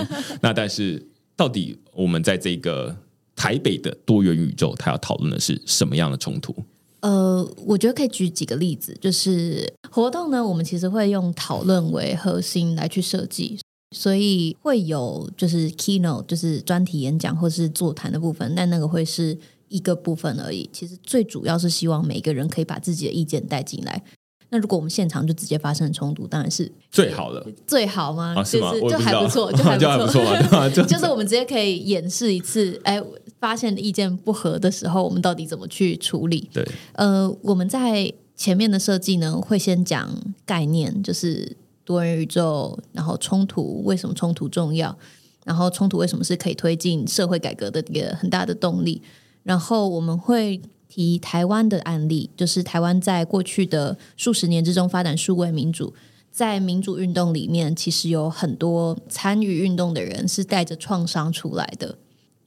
[0.41, 2.95] 那但是到底我们在这个
[3.35, 6.55] 台北的多元宇宙，它要讨论的是什么样的冲突？
[7.01, 13.59] 呃，我觉得可以举几个例子，就是活动呢，我们其实会用讨论为核心来去设计，
[13.93, 19.37] 所以会有就是 keynote，就是专题演讲或是座谈的部分，但那个会是
[19.69, 20.69] 一个部分而已。
[20.73, 24.03] 其实最主要是希望每个人可以把自己的意见带进来。
[24.49, 28.35] 那如果我们现场就直接发生冲突，当然是最好了最好吗？
[28.37, 28.43] 啊？
[28.43, 28.71] 是吗？
[28.87, 30.69] 就 还不错，就还不错？
[30.69, 33.01] 就 就是我们直接可以演示一次，哎，
[33.39, 36.47] 发现意见不合的时候，我们到底怎么去处理？
[36.53, 40.07] 对，呃，我们在前面的设计呢，会先讲
[40.45, 44.97] 概念，就是多元宇宙，然后冲突为什么冲突重要，
[45.45, 49.01] 然后冲突为什么是可以推进社会改革的一个很大的动力，
[49.43, 50.61] 然后我们会。
[50.95, 55.91] 提台湾的案例，就是台湾在过去的数十年之中发展数位民主，
[56.29, 61.97] 在民主运动里面，其实有很多参与运动的人是带着创伤出来的。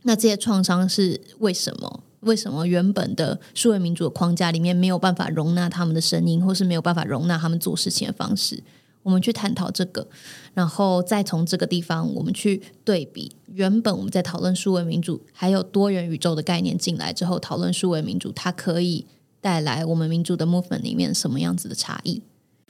[0.03, 2.05] 那这些创伤是为什么？
[2.21, 8.63] 为什么原本的数位民主的框架里面没有办法容纳他们的声音，或是没有办法容纳他们做事情的方式？
[9.07, 10.05] 我们去探讨这个，
[10.53, 19.07] 然后再从这个地方我们去对比原本我们在讨论数位民主，还有多元宇宙的概念进来之后，讨论数位民主，它可以
[19.41, 22.21] 带来我们民主的 movement 里面什么样子的差异？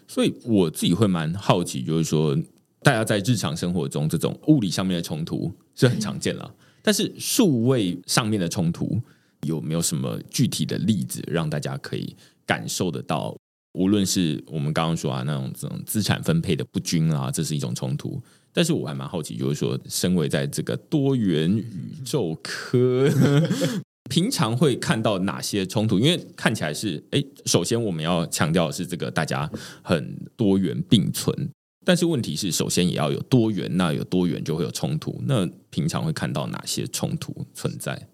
[0.07, 2.37] 所以我自己会蛮好奇，就是说，
[2.83, 9.01] 大家在日常生活中这种物理上面的冲突是很常见了，但是数位上面的冲突
[9.45, 12.15] 有没有什么具体的例子，让大家可以
[12.45, 13.35] 感受得到？
[13.77, 18.21] 无论是我们刚刚说啊，那种这种资产分配的不均啊，这是一种冲突。
[18.51, 23.07] 但是我还蛮好奇，就是说，身为在这个多元宇宙科，
[24.09, 25.99] 平常会看到哪些冲突？
[25.99, 29.51] 因为看起来是，哎，首先我们要强调的是这个大家
[29.83, 31.51] 很多元并存，
[31.85, 35.21] 但是问题是，首先也要有多元，那有多元就会有冲突。
[35.27, 38.09] 那平常会看到哪些冲突存在？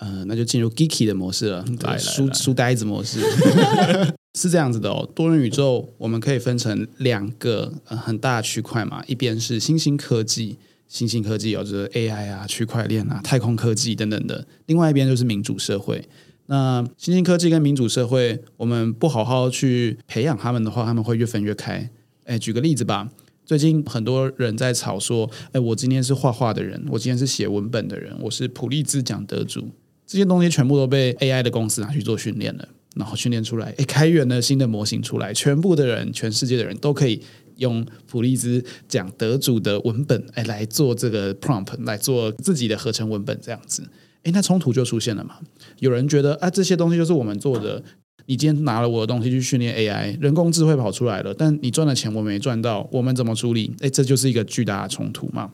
[0.00, 3.20] 呃，那就进入 geeky 的模式了，来来书来书呆子模式。
[4.38, 16.08] 是这样子的哦，多元宇宙我们可以分成两个、呃、很大的区块嘛，一边是新兴科技，新兴科技有就是 AI 啊、区块链啊、太空科技等等的；另外一边就是民主社会。
[16.46, 21.90] 那新兴科技跟民主社会，我们不好好去培养他们的话，他们会越分越开。
[22.24, 23.10] 哎，举个例子吧，
[23.44, 29.70] 最近很多人在吵说，哎，我今天是画画的人，我今天是写文本的人，我是普利兹奖得主，
[30.10, 32.68] 这些东西全部都被 AI 的公司拿去做训练了。
[32.96, 37.22] 然后训练出来，诶，开源了新的模型出来，全部的人，全世界的人都可以
[37.58, 43.84] 用普利兹奖得主的文本，哎，来做这个 prompt，来做自己的合成文本，这样子，
[44.24, 45.36] 诶，那冲突就出现了嘛？
[45.78, 47.80] 有人觉得啊，这些东西就是我们做的，
[48.26, 53.72] 你今天拿了我的东西去训练 AI，人工智慧跑出来了，但你赚的钱我没赚到，我们怎么处理？
[53.78, 55.48] 诶，这就是一个巨大的冲突嘛。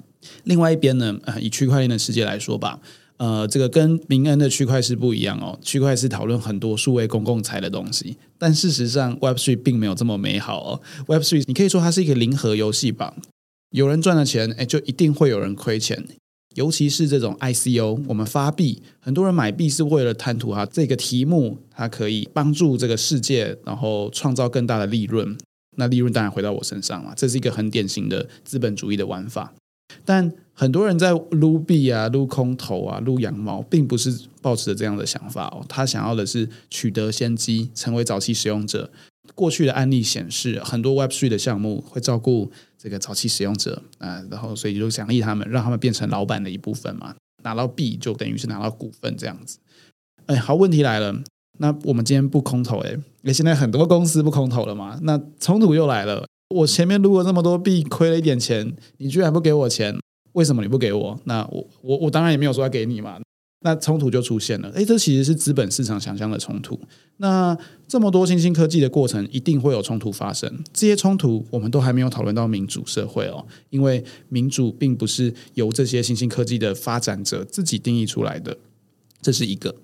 [0.45, 2.81] 另外一边呢，呃，以区块链的世界来说吧。
[3.19, 5.59] 呃，这个跟明恩的区块是不一样哦。
[5.63, 10.81] 区块是讨论很多数位公共财的东西，但事实上 Web Three 并没有这么美好哦。
[11.07, 13.15] Web Three 你可以说它是一个零和游戏吧，
[13.71, 16.07] 有人赚了钱，哎，就一定会有人亏钱。
[16.55, 25.37] 尤其是这种 ICO，我们发币，很多人买币是为了贪图它这个题目，它可以帮助这个世界，然后创造更大的利润。
[25.77, 29.53] 那利润当然回到我身上嘛，这是一个很典型的资本主义的玩法。
[30.05, 35.65] 但很多人在撸币啊、撸空头啊、撸羊毛，并不是抱持着这样的想法哦。
[35.69, 38.91] 他想要的是取得先机，成为早期使用者。
[39.35, 47.15] 过去的案例显示，很多 Web Three 的项目会照顾这个早期使用者啊，然后所以就奖励他们，让他们变成老板的一部分嘛。
[47.43, 49.59] 拿到币就等于是拿到股份这样子。
[50.27, 51.23] 哎，好，问题来了。
[51.59, 54.99] 那我们今天不空投，哎，那现在很多公司不空投了嘛？
[55.03, 56.27] 那冲突又来了。
[56.49, 59.99] 我前面撸了那么多币，亏了一点钱，你居然不给我钱，
[60.33, 61.21] 为什么你不给我？
[61.25, 63.19] 那我我我当然也没有说要给你嘛。
[63.63, 64.71] 那冲突就出现了。
[64.77, 66.79] 哎，这其实是资本市场想象的冲突。
[67.17, 67.57] 那
[67.89, 70.63] 这么多新兴科技的过程，一定会有冲突发生。
[70.73, 78.57] 这些冲突我们都还没有讨论到民主社会哦，因为民主并不是由这些新兴科技的发展者自己定义出来的，
[79.21, 79.75] 这是一个。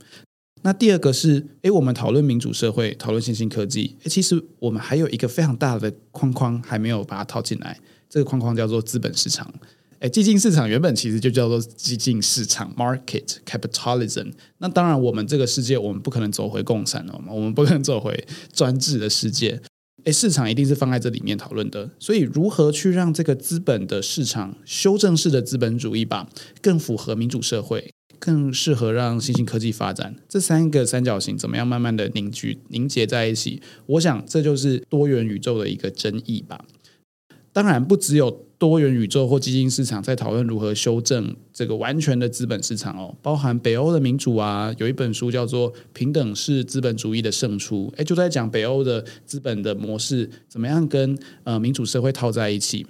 [0.64, 9.52] 那第二个是，诶，我们讨论民主社会，讨论新兴科技，诶，其实我们还有一个非常大的框框还没有把它套进来，这个框框叫做资本市场。
[9.98, 14.32] 诶，激进市场原本其实就叫做激进市场 （market capitalism）。
[14.58, 19.60] 那当然，我们这个世界我们不可能走回共产了嘛，我们不可能走回专制的世界。
[20.04, 21.88] 诶，市场一定是放在这里面讨论的。
[22.00, 26.28] 所以，如何去让这个资本的市场修正式的资本主义吧，
[26.60, 27.92] 更符合民主社会？
[28.24, 33.60] 更适合让新兴科技发展，这三个三角形怎么样慢慢的凝聚凝结在一起？
[33.86, 36.64] 我想这就是多元宇宙的一个争议吧。
[37.52, 52.86] 当然，不只有多元宇宙或基金市场在讨论如何修正这个完全的资本市场哦，包含北欧的民主啊，有一本书叫做《平等是资本主义的胜出》，诶，就在讲北欧的资本的模式怎么样跟呃民主社会套在一起。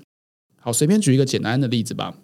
[0.60, 2.18] 好，随便举一个简单的例子吧。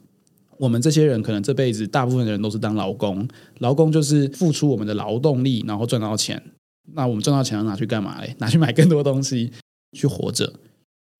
[0.59, 3.27] 我们这些人可能这辈子大部分的人都是当劳工，
[3.59, 6.43] 劳工就是付出我们的劳动力，然后赚到钱。
[6.95, 8.35] 那我们赚到钱要拿去干嘛嘞？
[8.41, 9.53] 拿去买更多东西
[9.93, 10.53] 去活着。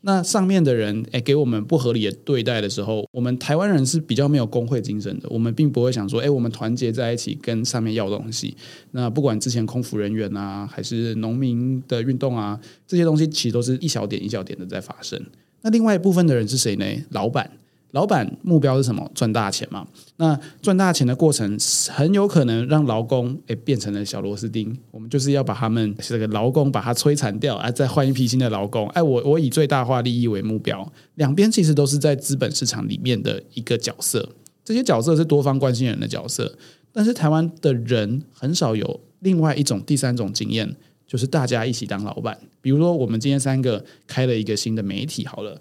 [0.03, 8.57] 那上面的人诶给我们不合理的对待的时候，我们台湾人是比较没有工会精神的，我们并不会想说，诶，我们团结在一起跟上面要东西。
[8.93, 15.21] 那不管之前空服人员啊，还是农民的运动啊，这些东西其实都是一小点一小点的在发生。
[15.63, 16.85] 那另外一部分的人是谁呢？
[17.11, 17.51] 老板。
[17.93, 19.11] 老板目标是什么？
[19.15, 19.87] 赚大钱嘛。
[20.17, 21.57] 那赚大钱的过程
[21.91, 24.77] 很有可能让劳工诶变成了小螺丝钉。
[24.91, 28.87] 我们就是要把他们这个劳工把它摧残掉，哎，再换一批新的劳工。
[28.91, 30.93] 哎，我我以最大化利益为目标。
[31.15, 34.29] 两边其实都是在资本市场里面的一个角色。
[34.63, 36.59] 这些角色是多方关心人的角色，
[36.93, 40.77] 但是台湾的人很少有另外一种第三种经验，
[41.07, 42.39] 就是大家一起当老板。
[42.61, 45.59] 比如说，我们今天三个开了一个新的媒体，好了。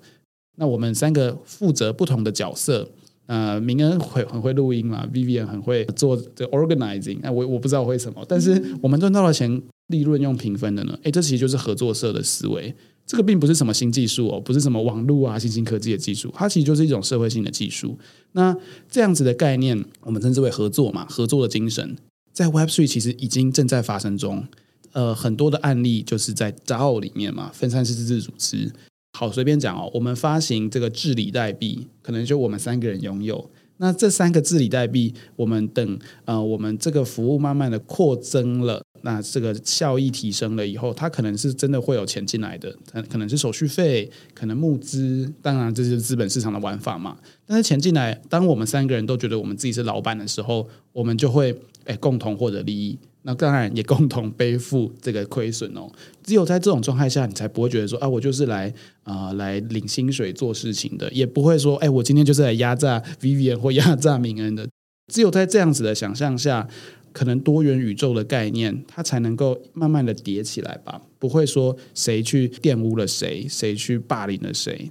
[0.58, 2.90] 那我们三个负责不同的角色，
[3.28, 10.98] 呃，明恩会很会录音嘛，Vivian 很会做这 organizing，那我我不知道会什么，但是我们赚到了钱，利润用平分的呢？
[11.04, 12.74] 诶，这其实就是合作社的思维，
[13.06, 17.98] 这个并不是什么新技术哦，不是什么网络啊、新兴科技的技术，它其实就是一种社会性的技术。
[18.32, 18.56] 那
[18.90, 21.96] 这样子的概念，我们称之为合作嘛，合作的精神，
[22.34, 24.48] 在 Web Three 其实已经正在发生中，
[24.94, 28.72] 呃，很多的案例就是在 DAO 里面嘛，分散式自治组织。
[29.18, 29.90] 好，随便讲哦。
[29.96, 33.50] 我们发行这个治理代币，可能就我们三个人拥有。
[33.78, 42.72] 那这三个治理代币，我们等呃，我们这个服务慢慢的扩增了，那这个效益提升了以后，它可能是真的会有钱进来的。
[42.92, 47.18] 可可能是手续费，可能募资，当然这是资本市场的玩法嘛。
[47.48, 53.00] 但是钱进来，当我们三个人都觉得我们自己是老板的时候，我们就会哎共同获得利益。
[53.24, 55.90] 那当然也共同背负这个亏损哦。
[56.24, 64.68] 只有在这种状态下，你才不会觉得说啊，我就是来啊来领薪水做事情的，也不会说哎，我今天就是来压榨 Vivian 或 压榨明恩的。
[65.12, 66.68] 只有在这样子的想象下，
[67.14, 71.02] 可能多元宇宙的概念，它才能够慢慢的叠起来吧。
[71.20, 74.90] 不会说谁去玷污了谁，谁去霸凌了谁。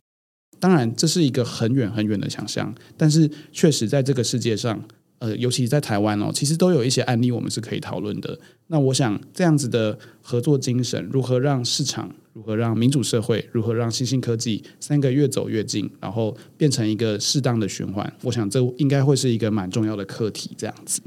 [0.58, 4.82] 当然，这是一个很远很远的想象，但是确实在这个世界上。
[5.18, 8.38] 呃，尤其在台湾哦，其实都有一些案例，我们是可以讨论的。
[8.66, 20.50] 那我想，这样子的合作精神，如何让市场，如何让民主社会，如何让新兴科技三个越走越近，然后变成一个适当的循环，我想这应该会是一个蛮重要的课题。
[20.58, 21.00] 这样子，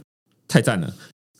[0.48, 0.94] 太赞了。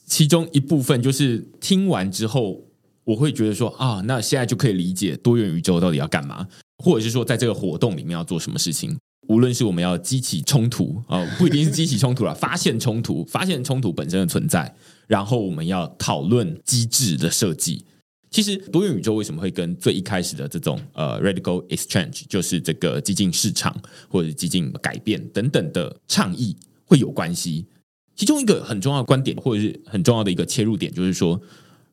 [0.06, 2.64] 其中一部分就是听完之后，
[3.04, 6.48] 我会觉得说啊，那现在就可以理解多元宇宙到底要干嘛，
[6.84, 8.96] 或者是说，在这个活动里面要做什么事情。
[9.30, 14.76] 无论是我们要激起冲突啊，不一定是激起冲突了，发现冲突，发现冲突本身的存在，
[15.06, 17.86] 然后我们要讨论机制的设计。
[18.32, 23.76] 其实多元宇宙为什么会跟最一开始的这种呃 radical exchange，就是这个激进市场
[24.08, 26.56] 或者激进改变等等的倡议
[26.86, 27.68] 会有关系？
[28.16, 31.40] 其中一个很重要的观点，或者是很重要的一个切入点，就是说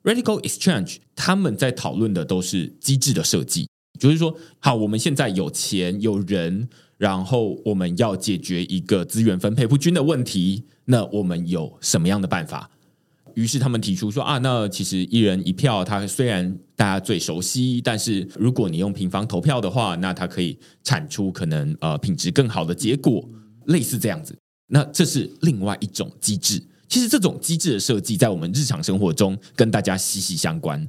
[0.04, 3.68] radical exchange 他们在讨论的都是机制的设计，
[4.00, 6.70] 就是说，好，我们现在有钱有人。
[6.98, 12.70] 然后我们要解决一个资源分配不均的问题，那我们有什么样的办法？
[13.34, 23.28] 于是他们提出说啊，那其实一人一票，它虽然大家最熟悉，但是如果你用平方投票的话，那它可以产出可能呃品质更好的结果，
[23.66, 24.34] 类似这样子。
[24.68, 26.62] 那这是另外一种机制。
[26.88, 30.88] 其实这种机制的设计，在我们日常生活中跟大家息息相关。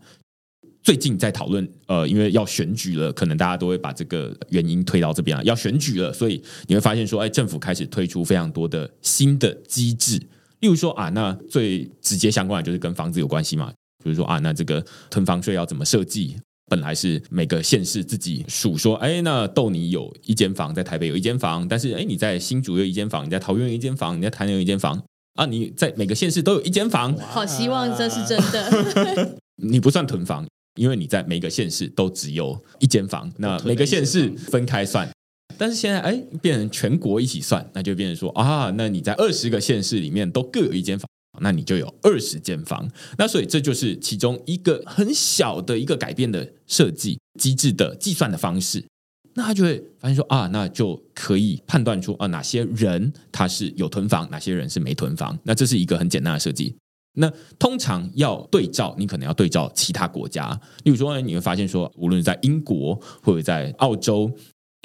[0.88, 5.44] 最近在讨论，呃，因为要选举了，可能大家都会把这个原因推到这边啊。
[5.44, 10.18] 要选举了，所以你会发现说，哎，政府开始推出非常多的新的机制。
[10.62, 13.70] 例如说啊，那最直接相关的就是跟房子有关系嘛。
[14.02, 16.38] 比如说啊，那这个囤房税要怎么设计？
[16.70, 25.04] 本来是每个县市自己数说，哎，那逗你有一间房，在台北有一间房，但是哎，你在新竹有一间房，你在桃园有一间房，你在台南有一间房
[25.36, 27.14] 啊，你在每个县市都有一间房。
[27.18, 29.36] 好希望这是真的。
[29.62, 30.48] 你不算囤房，
[30.78, 35.10] 因为你在每个县市都只有一间房，那每个县市分开算。
[35.58, 41.10] 但是现在，哎，变成全国一起算，那就变成说啊，那你在二十个县市里面都各有一间房，
[41.42, 42.88] 那你就有二十间房。
[43.18, 48.86] 那所以这就是其中一个很小的一个改变的设计机制的计算的方式。
[49.34, 55.38] 那他就会发现说啊，那就可以判断出啊哪些人他是有囤房，哪些人是没囤房。
[55.44, 56.76] 那这是一个很简单的设计。
[57.18, 60.50] 那通常要对照，你可能要对照其他国家，
[60.84, 64.32] 例如说你会发现说，无论在英国或者在澳洲。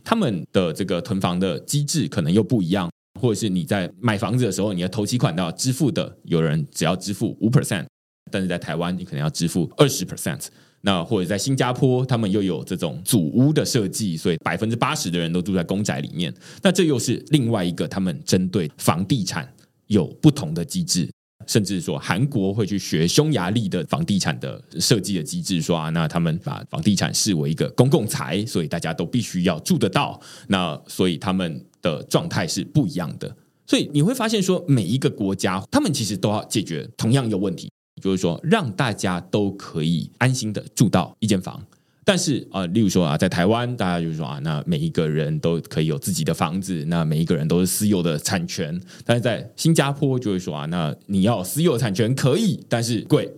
[0.05, 7.87] 他们的这个囤房的机制可能又不一样，或者是你在买房子的时候，你的头期款都要支付的，有人只要支付五 percent，
[8.29, 10.49] 但是在台湾你可能要支付二十 percent。
[10.81, 16.35] 那或者在新加坡，他们又有这种祖屋的设计，所以百分之八十的人都住在公宅里面。
[16.63, 19.49] 那这又是另外一个他们针对房地产
[19.87, 21.09] 有不同的机制。
[21.47, 30.21] 甚至说，韩国会去学匈牙利的房地产的设计的机制，说啊，那他们把房地产视为一个公共财，所以大家都必须要住得到。
[30.49, 33.35] 那所以他们的状态是不一样的。
[33.67, 37.71] 所以你会发现，说每一个国家，他们其实都要解决同样一个问题，
[38.03, 41.63] 就是说让大家都可以安心的住到一间房。
[42.05, 48.81] 但是啊，例如说啊，在台湾，大家就是说啊，那每一个人都可以有自己的房子，那每一个人都是私有的产权。
[49.05, 53.33] 但是在新加坡就会说啊，那你要私有产权可以，但是贵，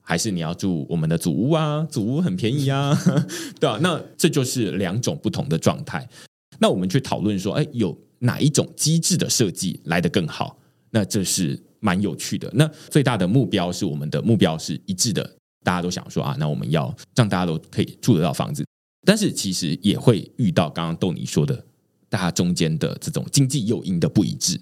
[0.00, 1.86] 还是你要住我们的祖屋啊？
[1.88, 2.92] 祖屋很便宜啊，
[3.60, 3.78] 对吧？
[3.80, 6.08] 那这就是两种不同的状态。
[6.58, 10.58] 那我们去讨论说，哎，有哪一种机制的设计来得更好？
[10.90, 12.50] 那这是蛮有趣的。
[12.54, 15.37] 那最大的目标是我们的目标是一致的。
[15.68, 18.64] 大家都想说啊，那我们要让大家都可以住得到房子，
[19.04, 21.62] 但是其实也会遇到刚刚豆你说的，
[22.08, 24.58] 大家中间的这种经济诱因的不一致。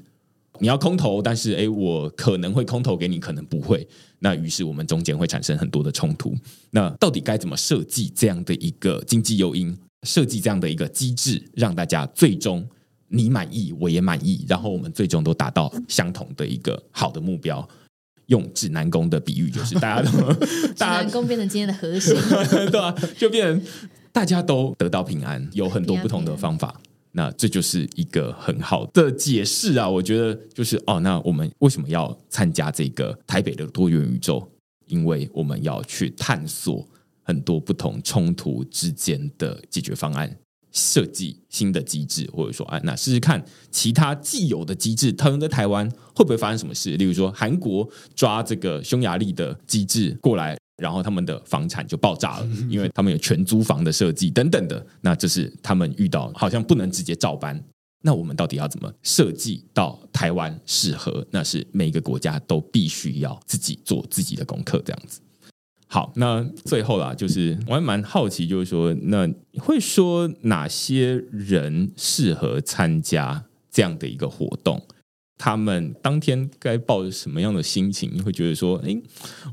[0.59, 3.86] 你要空投，但是诶，我可能会空投给你，可能不会。
[4.18, 6.34] 那于是我们中间会产生很多的冲突。
[6.72, 9.78] 那到底该怎么设计这样的一个经济诱因，
[10.09, 12.66] 设计这样的一个机制，让大家最终
[13.07, 17.68] 你满意，我也满意，然后我们最终都达到相同的一个好的目标？
[18.27, 20.33] 用指南宫的比喻，就是大家都
[20.74, 22.14] 指南宫变成今天的核心，
[22.70, 22.95] 对吧？
[23.16, 23.62] 就变成
[24.12, 26.81] 大家都得到平安，有很多不同的方法。
[27.12, 29.89] 那这就是一个很好的解释啊！
[29.89, 34.47] 我觉得就是哦，那我们为什么要参加这个台北的多元宇宙？
[34.87, 36.87] 因为我们要去探索
[37.22, 40.37] 很多不同冲突之间的解决方案。
[40.77, 46.91] 设计新的机制，或者说，啊，那试试看其他既有的机制套用在台湾会不会发生什么事？
[46.99, 54.87] 例如说，韩国抓这个匈牙利的机制过来，然后他们的房产就爆炸了，因为他们有全租房的设计等等的。
[55.01, 57.59] 那这是他们遇到好像不能直接照搬。
[58.03, 61.27] 那我们到底要怎么设计到台湾适合？
[61.31, 65.20] 那是每个国家都必须要自己做自己的功课，这样子。
[65.89, 69.28] 好，那最后啦，就是我还蛮好奇，就是说，那
[69.59, 74.82] 会说哪些人适合参加这样的一个活动？
[75.39, 78.20] 他们当天该抱着什么样的心情？
[78.24, 78.97] 会觉得说，哎，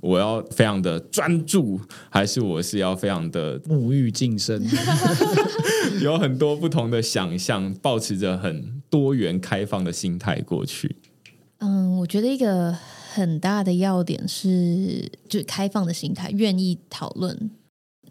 [0.01, 1.79] 我要非常的专注，
[2.09, 4.65] 还是我是要非常的沐浴净身？
[6.01, 10.95] 有很多不同的想象，保持着很多元开放的心态过去。
[11.59, 12.75] 嗯，我觉得一个。
[13.13, 17.51] 很大的要点是，就是开放的心态，愿意讨论。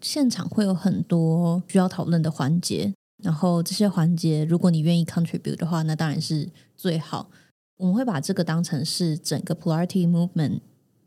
[0.01, 7.29] 现场会有很多需要讨论的环节，然后这些环节，如果你愿意 contribute 的话，那当然是最好。
[7.77, 10.59] 我们会把这个当成是整个 polarity movement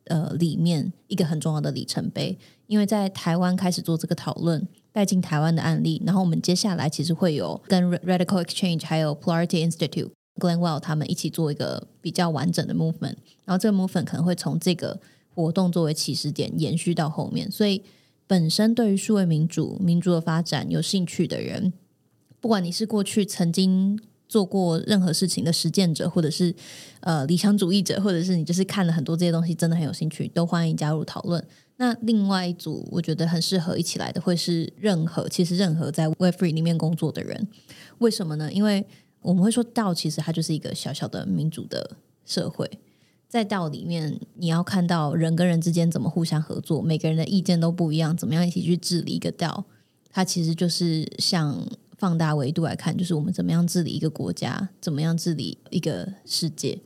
[0.04, 10.10] 呃里面一个很重要的里程碑，因为在台湾开始做这个讨论，带进台湾的案例，然后我们接下来其实会有跟 radical exchange 还有 polarity institute。
[10.38, 15.00] Glenwell 他们一起做一个比较完整的 movement，然后这个 movement 可能会从这个
[15.34, 17.50] 活动作为起始点延续到后面。
[17.50, 17.82] 所以，
[18.26, 21.72] 本身对于数位民主、民主的发展有兴趣的人，
[22.40, 26.54] 不管你是过去曾经做过任何事情的实践者，或者是
[27.00, 31.42] 呃理想主义者，或者是你就是看了很多这些东西，真的很有兴趣，都欢迎加入讨论。
[31.78, 37.46] 那另外一组我觉得很适合一起来的，会是任何其实任何在 Web Three 里面工作的人。
[37.98, 38.50] 为什么呢？
[38.50, 38.86] 因为
[39.26, 42.70] 我们会说道，其实它就是一个小小的民主的社会。
[43.28, 49.64] 在道里面，你要看到人跟人之间怎么互相合作，每个人的意见都不一样，怎么样一起去治理一个道？
[50.12, 51.60] 它其实就是像
[51.98, 56.78] 放大维度来看，就是我们怎么样治理一个国家，怎么样治理一个世界。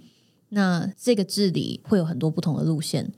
[0.48, 3.12] 那这个治理会有很多不同的路线，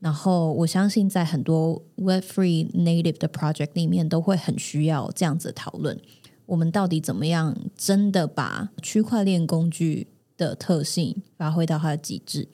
[0.00, 5.98] 然后我相信在很多 Web Free Native 的 project 里面，都会很需要这样子讨论。
[6.46, 12.48] 我们到底怎么样真的把区块链工具的特性发挥到它的极致？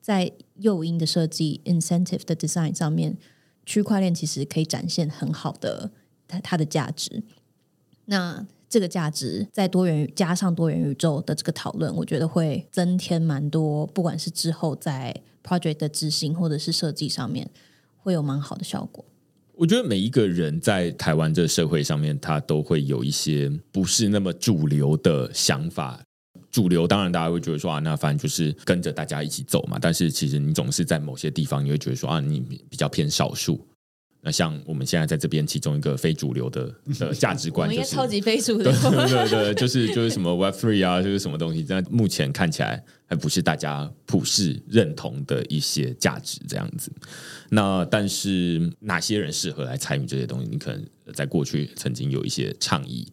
[0.00, 3.16] 在诱因的设计 （incentive 的 design） 上面，
[3.66, 5.90] 区块链其实可以展现很好的
[6.26, 7.22] 它它的价值。
[8.06, 17.50] 那这个价值在多元加上多元宇宙的这个讨论，我觉得会增添蛮多，不管是之后在 project 的执行或者是设计上面，
[17.98, 19.04] 会有蛮好的效果。
[19.58, 26.00] 我觉得每一个人在台湾这个社会上面，他都会有一些不是那么主流的想法。
[26.48, 29.76] 主流当然大家会觉得说啊，那反正就是跟着大家一起走嘛。
[29.80, 32.38] 但是其实你总是在某些地方，你会觉得说啊，你
[32.70, 33.60] 比较偏少数。
[34.20, 38.72] 那像我们现在在这边，其中一个非主流的 的价值观，就是超级非主流，对
[39.28, 46.90] 对对，就是就是什么 Web Three 啊，就是什么东西，但目前看起来还不是大家普世认同的一些价值这样子。
[47.50, 50.48] 那但是哪些人适合来参与这些东西？
[50.50, 53.06] 你可能在过去曾经有一些倡议。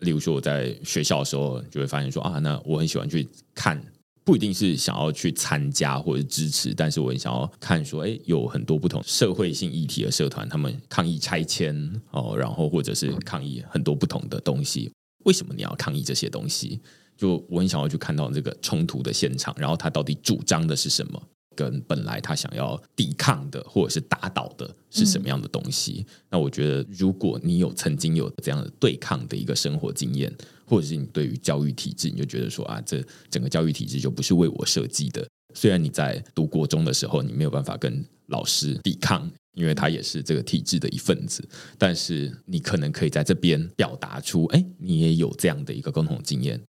[0.00, 3.82] 例如说，我在学校的时候就会发现说啊，那我很喜欢去看，
[4.28, 11.74] 不一定是想要去参加或者支持，但是我很想要看说，哎，有很多不同社会性议题的社团，他们抗议拆迁
[12.10, 14.92] 哦，然后或者是抗议很多不同的东西。
[15.24, 16.78] 为什么你要抗议这些东西？
[17.16, 21.22] 就我很想要去看到这个冲突的现场，然后他到底主张的是什么？
[21.56, 26.04] 跟本来他想要抵抗的或者是打倒的是什么样的东西？
[26.28, 30.30] 那我觉得，如果你有曾经有这样的对抗的一个生活经验，
[30.68, 35.26] 或者是你对于教育体制，你就觉得说啊，这整个教育体制就不是为我设计的。
[35.54, 41.42] 虽然你在读国中的时候，你没有办法跟老师抵抗，因为他也是这个体制的一份子，
[41.78, 46.60] 但是你可能可以在这边表达出，哎，你也有这样的一个共同经验。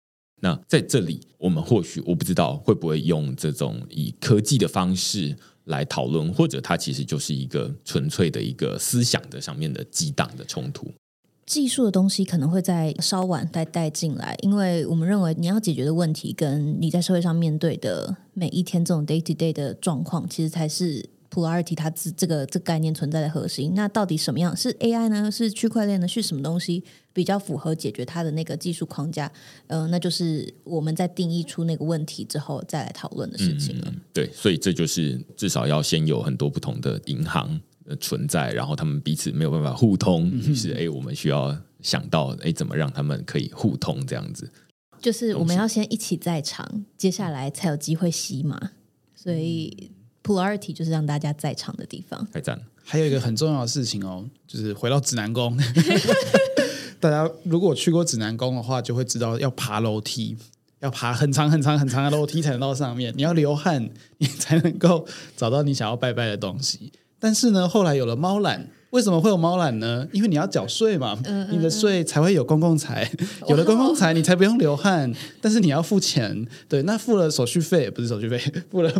[0.40, 10.94] 那在这里，我们或许我不知道会不会用这种以科技的方式来讨论，或者它其实就是一个纯粹的一个思想的上面的激荡的冲突。
[11.48, 21.08] 技术的东西可能会在稍晚再带进来，因为我们认为你要解决的问题跟你在社会上面对的每一天这种 day to day 的状况，其实才是。
[21.30, 25.30] Polarity 它这这个这概念存在的核心，那到底什么样是 AI 呢？
[25.30, 26.08] 是区块链呢？
[26.08, 26.82] 是什么东西
[27.12, 29.30] 比较符合解决它的那个技术框架？
[29.66, 33.92] 呃，那就是我们在定义出那个问题之后再来讨论的事情了。
[34.10, 37.60] 对，所以这就是至少要先有很多不同的银行
[37.96, 44.04] 存在，然后他们彼此没有办法互通，于是哎，我们需要想到哎，怎么让他们可以互通？
[44.06, 44.50] 这样子，
[45.00, 48.70] 就是我们要先一起在场，接下来才有机会吸嘛。
[49.14, 49.90] 所以。
[50.20, 52.28] Polarity 就是让大家在场的地方。
[52.30, 52.62] 太赞了！
[52.84, 55.56] 还有一个很重要的事情哦，就是回到指南宫。
[57.00, 60.36] 大家如果去过指南宫的话，就会知道要爬楼梯，
[60.80, 63.10] 要爬很长很长很长的楼梯才能到上面。
[63.16, 66.92] 你要流汗，你才能够找到你想要拜拜的东西。
[67.18, 68.68] 但是呢，后来有了猫懒。
[68.90, 70.08] 为什么会有猫懒呢？
[70.14, 71.14] 因为你要缴税嘛，
[71.50, 73.06] 你的税才会有公共财，
[73.46, 75.12] 有了公共财，你才不用流汗。
[75.42, 78.40] 但是你要付钱，对，那付了手续费不是手续费，
[78.70, 78.90] 付了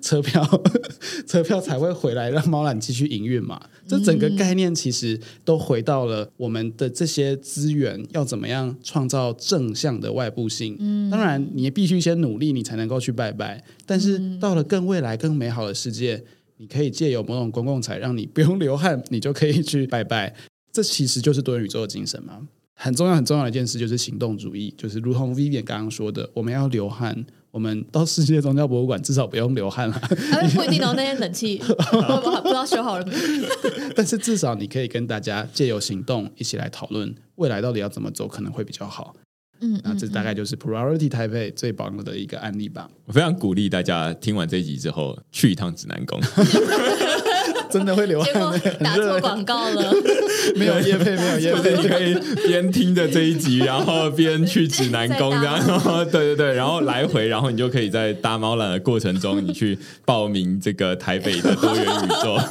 [0.00, 0.42] 车票，
[1.28, 3.60] 车票才会回来让猫懒继续营运嘛。
[3.86, 10.74] 这整个概念其实都回到了我们的这些资源要怎么样创造正向的外部性。
[10.80, 13.62] 嗯，当然你必须先努力，你才能够去拜拜。
[13.84, 16.24] 但是到了更未来、更美好的世界。
[16.56, 20.34] 你可以借由某种公共财，让你不用流汗，你就可以去拜拜。
[20.72, 22.40] 这其实就是多元宇宙的精神嘛。
[22.76, 27.24] 很重要、很重要的一件事就是行动主义，就是如同 Vivian 刚刚说的，我们要流汗。
[27.52, 29.96] 我们到世界宗教博物馆至少不用流汗了。
[30.56, 33.14] 不一定哦，那些冷气 不知道修好了没。
[33.94, 39.14] 但是至少你可以跟大家借由行动一起来讨论未来到底要怎么走，可能会比较好。
[39.60, 42.90] 嗯，那这大概就是 Priority Taipei 最棒的一个案例吧。
[43.06, 46.20] 我非常鼓励大家听完这一集之后去一趟指南宫，
[47.74, 48.60] 真的会流汗。
[48.78, 49.92] 打错广告了，
[50.54, 52.14] 没有叶配，没有叶配，你可以
[52.46, 55.58] 边听着这一集，然后边去指南宫，这样。
[56.12, 62.38] 对对对，然后来回，然后你就可以在搭猫缆的过程中，你去报名这个台北的多元宇宙。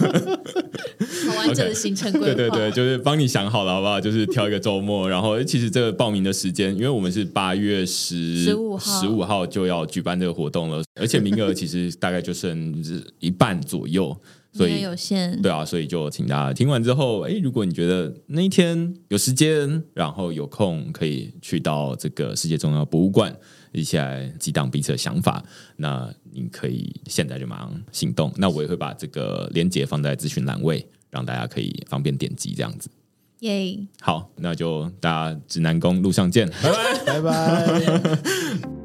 [1.26, 2.26] 好完整的行程规划。
[2.26, 4.02] 对对对，就是帮你想好了，好不好？
[4.02, 8.16] 就是挑一个周末，然后其实这个报名的时间，因为我们是八月十
[8.46, 12.84] 15号十五号就要举办这个活动了，而且名额其实大概就剩
[13.20, 14.16] 一半左右，
[14.54, 23.36] 所以有限，对啊，所以就请大家听完之后，哎，如果你觉得那一天有时间，然后有空可以去到这个世界重要博物馆，
[23.72, 25.44] 一起来激荡彼此的想法，
[25.78, 28.32] 那你可以现在就马上行动。
[28.38, 32.88] 那我也会把这个链接放在资讯栏位，让大家可以方便点击这样子。
[33.40, 33.78] 耶！
[34.00, 36.96] 好，那就大家指南宫路上见，拜拜。
[37.20, 38.83] 拜拜。